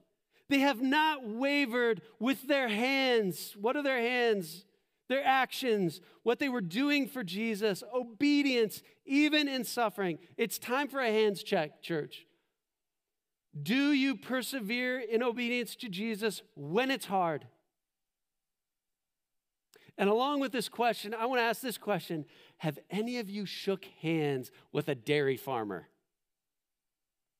They 0.48 0.58
have 0.58 0.82
not 0.82 1.24
wavered 1.24 2.02
with 2.18 2.48
their 2.48 2.66
hands. 2.66 3.54
What 3.56 3.76
are 3.76 3.82
their 3.84 4.00
hands? 4.00 4.64
Their 5.08 5.24
actions, 5.24 6.00
what 6.24 6.40
they 6.40 6.48
were 6.48 6.60
doing 6.60 7.06
for 7.06 7.22
Jesus, 7.22 7.84
obedience, 7.94 8.82
even 9.06 9.46
in 9.46 9.62
suffering. 9.62 10.18
It's 10.36 10.58
time 10.58 10.88
for 10.88 10.98
a 10.98 11.12
hands 11.12 11.44
check, 11.44 11.80
church. 11.80 12.26
Do 13.62 13.92
you 13.92 14.16
persevere 14.16 14.98
in 14.98 15.22
obedience 15.22 15.76
to 15.76 15.88
Jesus 15.88 16.42
when 16.56 16.90
it's 16.90 17.06
hard? 17.06 17.46
And 19.96 20.10
along 20.10 20.40
with 20.40 20.52
this 20.52 20.68
question, 20.68 21.14
I 21.14 21.26
want 21.26 21.38
to 21.40 21.44
ask 21.44 21.60
this 21.60 21.78
question 21.78 22.24
Have 22.58 22.78
any 22.90 23.18
of 23.18 23.30
you 23.30 23.46
shook 23.46 23.84
hands 24.00 24.50
with 24.72 24.88
a 24.88 24.94
dairy 24.94 25.36
farmer? 25.36 25.88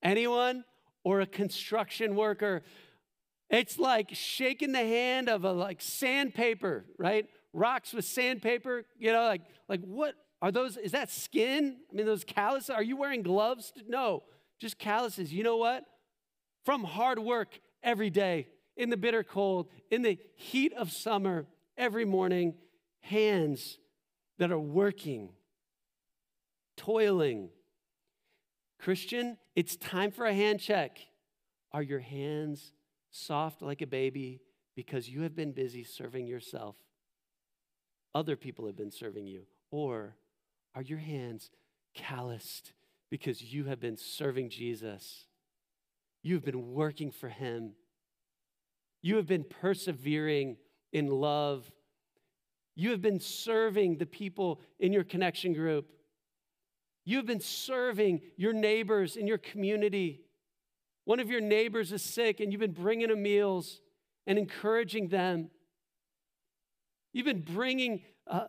Anyone? 0.03 0.65
Or 1.03 1.21
a 1.21 1.27
construction 1.27 2.17
worker? 2.17 2.63
It's 3.51 3.79
like 3.79 4.09
shaking 4.13 4.73
the 4.73 4.79
hand 4.79 5.29
of 5.29 5.45
a 5.45 5.53
like 5.53 5.83
sandpaper, 5.83 6.87
right? 6.99 7.27
Rocks 7.53 7.93
with 7.93 8.05
sandpaper, 8.05 8.85
you 8.99 9.13
know, 9.13 9.25
like 9.25 9.43
like 9.69 9.81
what 9.83 10.15
are 10.41 10.51
those? 10.51 10.77
Is 10.77 10.93
that 10.93 11.11
skin? 11.11 11.77
I 11.91 11.95
mean, 11.95 12.07
those 12.07 12.25
calluses. 12.25 12.71
Are 12.71 12.83
you 12.83 12.97
wearing 12.97 13.23
gloves? 13.23 13.73
No, 13.87 14.23
just 14.61 14.79
calluses. 14.79 15.33
You 15.33 15.43
know 15.43 15.57
what? 15.57 15.85
From 16.65 16.85
hard 16.85 17.19
work 17.19 17.61
every 17.83 18.11
day, 18.11 18.49
in 18.77 18.91
the 18.91 18.97
bitter 18.97 19.23
cold, 19.23 19.69
in 19.91 20.03
the 20.03 20.19
heat 20.35 20.73
of 20.73 20.91
summer, 20.91 21.47
every 21.77 22.05
morning, 22.05 22.55
hands 23.01 23.79
that 24.39 24.51
are 24.51 24.59
working, 24.59 25.31
toiling. 26.77 27.51
Christian, 28.79 29.39
it's 29.55 29.77
time 29.77 30.11
for 30.11 30.27
a 30.27 30.35
hand 30.35 30.61
check. 30.61 30.99
Are 31.73 31.83
your 31.83 32.01
hands 32.01 32.73
soft 33.11 33.63
like 33.63 33.83
a 33.83 33.87
baby 33.87 34.41
because 34.77 35.09
you 35.09 35.23
have 35.23 35.35
been 35.35 35.53
busy 35.53 35.85
serving 35.85 36.27
yourself? 36.27 36.77
Other 38.15 38.37
people 38.37 38.67
have 38.67 38.77
been 38.77 38.93
serving 38.93 39.27
you. 39.27 39.43
Or 39.71 40.17
are 40.75 40.83
your 40.83 40.99
hands 40.99 41.51
calloused 41.95 42.73
because 43.11 43.43
you 43.43 43.65
have 43.65 43.81
been 43.81 43.97
serving 43.97 44.51
Jesus? 44.51 45.27
You've 46.23 46.45
been 46.45 46.73
working 46.73 47.11
for 47.11 47.29
Him. 47.29 47.73
You 49.03 49.17
have 49.17 49.27
been 49.27 49.45
persevering 49.45 50.57
in 50.95 51.09
love. 51.09 51.71
You 52.75 52.91
have 52.91 53.03
been 53.03 53.21
serving 53.21 53.99
the 53.99 54.07
people 54.07 54.61
in 54.79 54.93
your 54.93 55.05
connection 55.05 55.53
group. 55.53 55.91
You 57.05 57.19
have 57.19 57.27
been 57.27 57.41
serving 57.41 58.23
your 58.37 58.55
neighbors 58.55 59.17
in 59.17 59.27
your 59.27 59.37
community. 59.37 60.23
One 61.05 61.21
of 61.21 61.29
your 61.29 61.43
neighbors 61.43 61.93
is 61.93 62.03
sick, 62.03 62.41
and 62.41 62.51
you've 62.51 62.61
been 62.61 62.73
bringing 62.73 63.09
them 63.09 63.23
meals 63.23 63.83
and 64.27 64.39
encouraging 64.39 65.09
them. 65.09 65.51
You've 67.13 67.27
been 67.27 67.43
bringing 67.43 68.03
uh, 68.27 68.47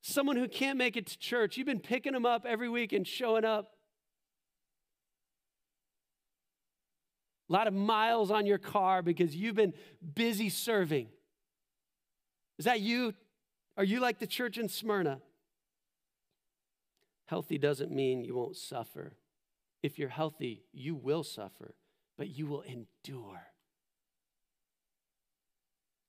someone 0.00 0.36
who 0.36 0.48
can't 0.48 0.78
make 0.78 0.96
it 0.96 1.06
to 1.08 1.18
church, 1.18 1.56
you've 1.56 1.66
been 1.66 1.80
picking 1.80 2.12
them 2.14 2.24
up 2.24 2.46
every 2.46 2.68
week 2.68 2.92
and 2.92 3.06
showing 3.06 3.44
up. 3.44 3.72
A 7.50 7.52
lot 7.52 7.66
of 7.66 7.74
miles 7.74 8.30
on 8.30 8.46
your 8.46 8.58
car 8.58 9.02
because 9.02 9.34
you've 9.34 9.54
been 9.54 9.72
busy 10.14 10.48
serving. 10.48 11.08
Is 12.58 12.64
that 12.64 12.80
you? 12.80 13.14
Are 13.76 13.84
you 13.84 14.00
like 14.00 14.18
the 14.18 14.26
church 14.26 14.58
in 14.58 14.68
Smyrna? 14.68 15.20
Healthy 17.26 17.58
doesn't 17.58 17.92
mean 17.92 18.24
you 18.24 18.34
won't 18.34 18.56
suffer. 18.56 19.12
If 19.82 19.98
you're 19.98 20.08
healthy, 20.08 20.64
you 20.72 20.94
will 20.94 21.22
suffer, 21.22 21.74
but 22.16 22.28
you 22.28 22.46
will 22.46 22.62
endure. 22.62 23.42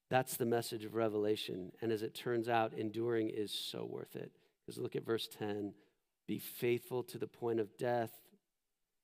That's 0.10 0.38
the 0.38 0.46
message 0.46 0.86
of 0.86 0.96
Revelation. 0.96 1.72
And 1.82 1.92
as 1.92 2.02
it 2.02 2.16
turns 2.16 2.50
out, 2.50 2.74
enduring 2.74 3.30
is 3.30 3.52
so 3.52 3.86
worth 3.86 4.16
it. 4.16 4.32
Because 4.66 4.80
look 4.80 4.96
at 4.96 5.06
verse 5.06 5.28
10 5.28 5.74
Be 6.28 6.40
faithful 6.40 7.04
to 7.04 7.18
the 7.18 7.28
point 7.28 7.60
of 7.60 7.78
death, 7.78 8.12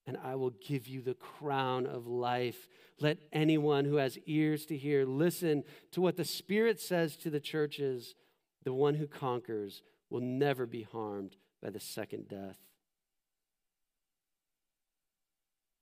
and 0.08 0.18
I 0.24 0.36
will 0.36 0.52
give 0.52 0.88
you 0.88 1.02
the 1.02 1.16
crown 1.16 1.86
of 1.86 2.08
life. 2.08 2.68
Let 3.00 3.18
anyone 3.34 3.86
who 3.86 3.96
has 3.96 4.18
ears 4.26 4.66
to 4.68 4.78
hear 4.78 5.06
listen 5.06 5.64
to 5.92 6.02
what 6.02 6.16
the 6.16 6.26
Spirit 6.26 6.80
says 6.80 7.16
to 7.18 7.30
the 7.30 7.40
churches. 7.40 8.16
The 8.64 8.74
one 8.74 8.96
who 8.96 9.08
conquers 9.08 9.82
will 10.10 10.22
never 10.22 10.66
be 10.66 10.84
harmed 10.84 11.36
by 11.62 11.70
the 11.72 11.80
second 11.80 12.28
death. 12.28 12.58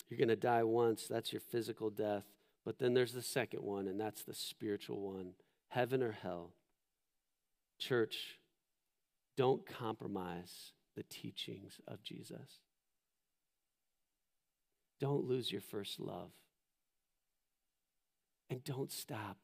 You're 0.10 0.18
going 0.18 0.30
to 0.30 0.36
die 0.36 0.64
once, 0.64 1.08
that's 1.08 1.34
your 1.34 1.42
physical 1.42 1.90
death. 1.90 2.24
But 2.66 2.80
then 2.80 2.94
there's 2.94 3.14
the 3.14 3.22
second 3.22 3.62
one, 3.62 3.88
and 3.88 4.00
that's 4.00 4.24
the 4.24 4.34
spiritual 4.34 5.02
one 5.02 5.34
heaven 5.70 6.04
or 6.04 6.12
hell. 6.12 6.54
Church, 7.80 8.38
don't 9.36 9.66
compromise 9.66 10.72
the 10.96 11.04
teachings 11.04 11.82
of 11.88 12.04
Jesus. 12.04 12.60
Don't 15.04 15.28
lose 15.28 15.52
your 15.52 15.60
first 15.60 16.00
love. 16.00 16.32
And 18.50 18.64
don't 18.64 18.90
stop 18.90 19.36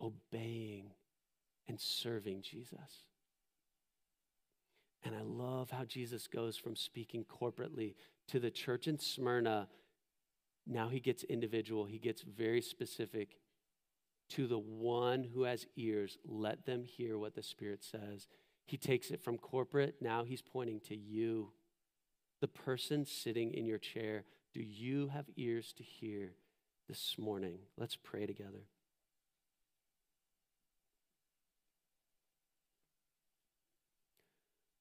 obeying 0.00 0.92
and 1.68 1.78
serving 1.78 2.40
Jesus. 2.40 3.04
And 5.04 5.14
I 5.14 5.20
love 5.20 5.70
how 5.70 5.84
Jesus 5.84 6.26
goes 6.26 6.56
from 6.56 6.74
speaking 6.74 7.26
corporately 7.26 7.96
to 8.28 8.40
the 8.40 8.50
church 8.50 8.88
in 8.88 8.98
Smyrna. 8.98 9.68
Now 10.66 10.88
he 10.88 11.00
gets 11.00 11.22
individual, 11.24 11.84
he 11.84 11.98
gets 11.98 12.22
very 12.22 12.62
specific. 12.62 13.36
To 14.30 14.46
the 14.46 14.58
one 14.58 15.22
who 15.22 15.42
has 15.42 15.66
ears, 15.76 16.16
let 16.24 16.64
them 16.64 16.82
hear 16.82 17.18
what 17.18 17.34
the 17.34 17.42
Spirit 17.42 17.84
says. 17.84 18.26
He 18.64 18.78
takes 18.78 19.10
it 19.10 19.22
from 19.22 19.36
corporate, 19.36 19.96
now 20.00 20.24
he's 20.24 20.40
pointing 20.40 20.80
to 20.88 20.96
you, 20.96 21.52
the 22.40 22.48
person 22.48 23.04
sitting 23.04 23.52
in 23.52 23.66
your 23.66 23.76
chair. 23.76 24.24
Do 24.58 24.64
you 24.64 25.06
have 25.14 25.26
ears 25.36 25.72
to 25.74 25.84
hear 25.84 26.32
this 26.88 27.14
morning? 27.16 27.58
Let's 27.76 27.94
pray 27.94 28.26
together. 28.26 28.64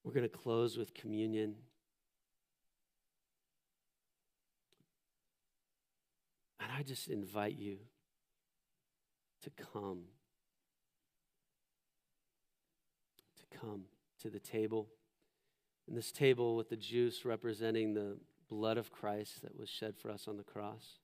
We're 0.03 0.13
going 0.13 0.27
to 0.27 0.35
close 0.35 0.77
with 0.77 0.95
communion. 0.95 1.57
And 6.59 6.71
I 6.75 6.81
just 6.81 7.07
invite 7.07 7.55
you 7.55 7.77
to 9.43 9.51
come, 9.51 10.05
to 13.37 13.59
come 13.59 13.83
to 14.23 14.31
the 14.31 14.39
table. 14.39 14.87
And 15.87 15.95
this 15.95 16.11
table 16.11 16.55
with 16.55 16.69
the 16.69 16.77
juice 16.77 17.25
representing 17.25 17.93
the 17.93 18.17
blood 18.49 18.77
of 18.77 18.91
Christ 18.91 19.41
that 19.41 19.57
was 19.57 19.69
shed 19.69 19.95
for 19.97 20.09
us 20.09 20.27
on 20.27 20.37
the 20.37 20.43
cross. 20.43 20.99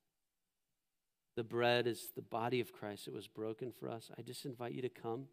The 1.35 1.43
bread 1.43 1.87
is 1.87 2.09
the 2.15 2.21
body 2.21 2.59
of 2.59 2.71
Christ 2.71 3.05
that 3.05 3.13
was 3.13 3.27
broken 3.27 3.71
for 3.71 3.89
us. 3.89 4.11
I 4.17 4.21
just 4.21 4.45
invite 4.45 4.73
you 4.73 4.81
to 4.83 4.89
come. 4.89 5.25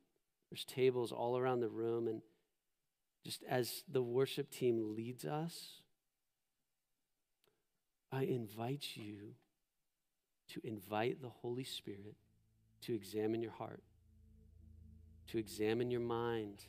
There's 0.50 0.64
tables 0.64 1.12
all 1.12 1.38
around 1.38 1.60
the 1.60 1.68
room. 1.68 2.08
And 2.08 2.22
just 3.24 3.42
as 3.48 3.84
the 3.90 4.02
worship 4.02 4.50
team 4.50 4.94
leads 4.96 5.24
us, 5.24 5.82
I 8.10 8.22
invite 8.24 8.88
you 8.94 9.34
to 10.48 10.60
invite 10.64 11.22
the 11.22 11.28
Holy 11.28 11.64
Spirit 11.64 12.16
to 12.82 12.94
examine 12.94 13.42
your 13.42 13.52
heart, 13.52 13.82
to 15.28 15.38
examine 15.38 15.90
your 15.90 16.00
mind, 16.00 16.64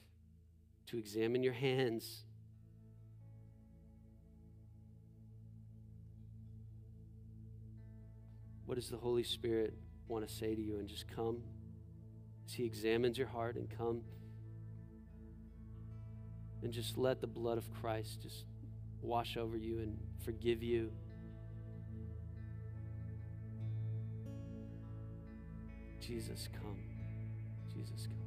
to 0.88 0.98
examine 0.98 1.42
your 1.42 1.54
hands. 1.54 2.26
What 8.72 8.80
does 8.80 8.88
the 8.88 8.95
Holy 8.95 9.24
Spirit 9.24 9.74
want 10.07 10.26
to 10.26 10.34
say 10.34 10.55
to 10.55 10.61
you? 10.61 10.80
And 10.80 10.88
just 10.88 11.05
come 11.05 11.43
as 12.47 12.53
He 12.53 12.63
examines 12.63 13.17
your 13.17 13.28
heart 13.28 13.57
and 13.57 13.69
come 13.69 13.99
and 16.63 16.72
just 16.72 16.97
let 16.97 17.19
the 17.19 17.28
blood 17.28 17.57
of 17.57 17.69
Christ 17.82 18.22
just 18.22 18.45
wash 19.01 19.36
over 19.36 19.57
you 19.57 19.80
and 19.80 19.99
forgive 20.24 20.63
you. 20.63 20.89
Jesus, 25.99 26.47
come. 26.53 26.80
Jesus, 27.76 28.07
come. 28.07 28.20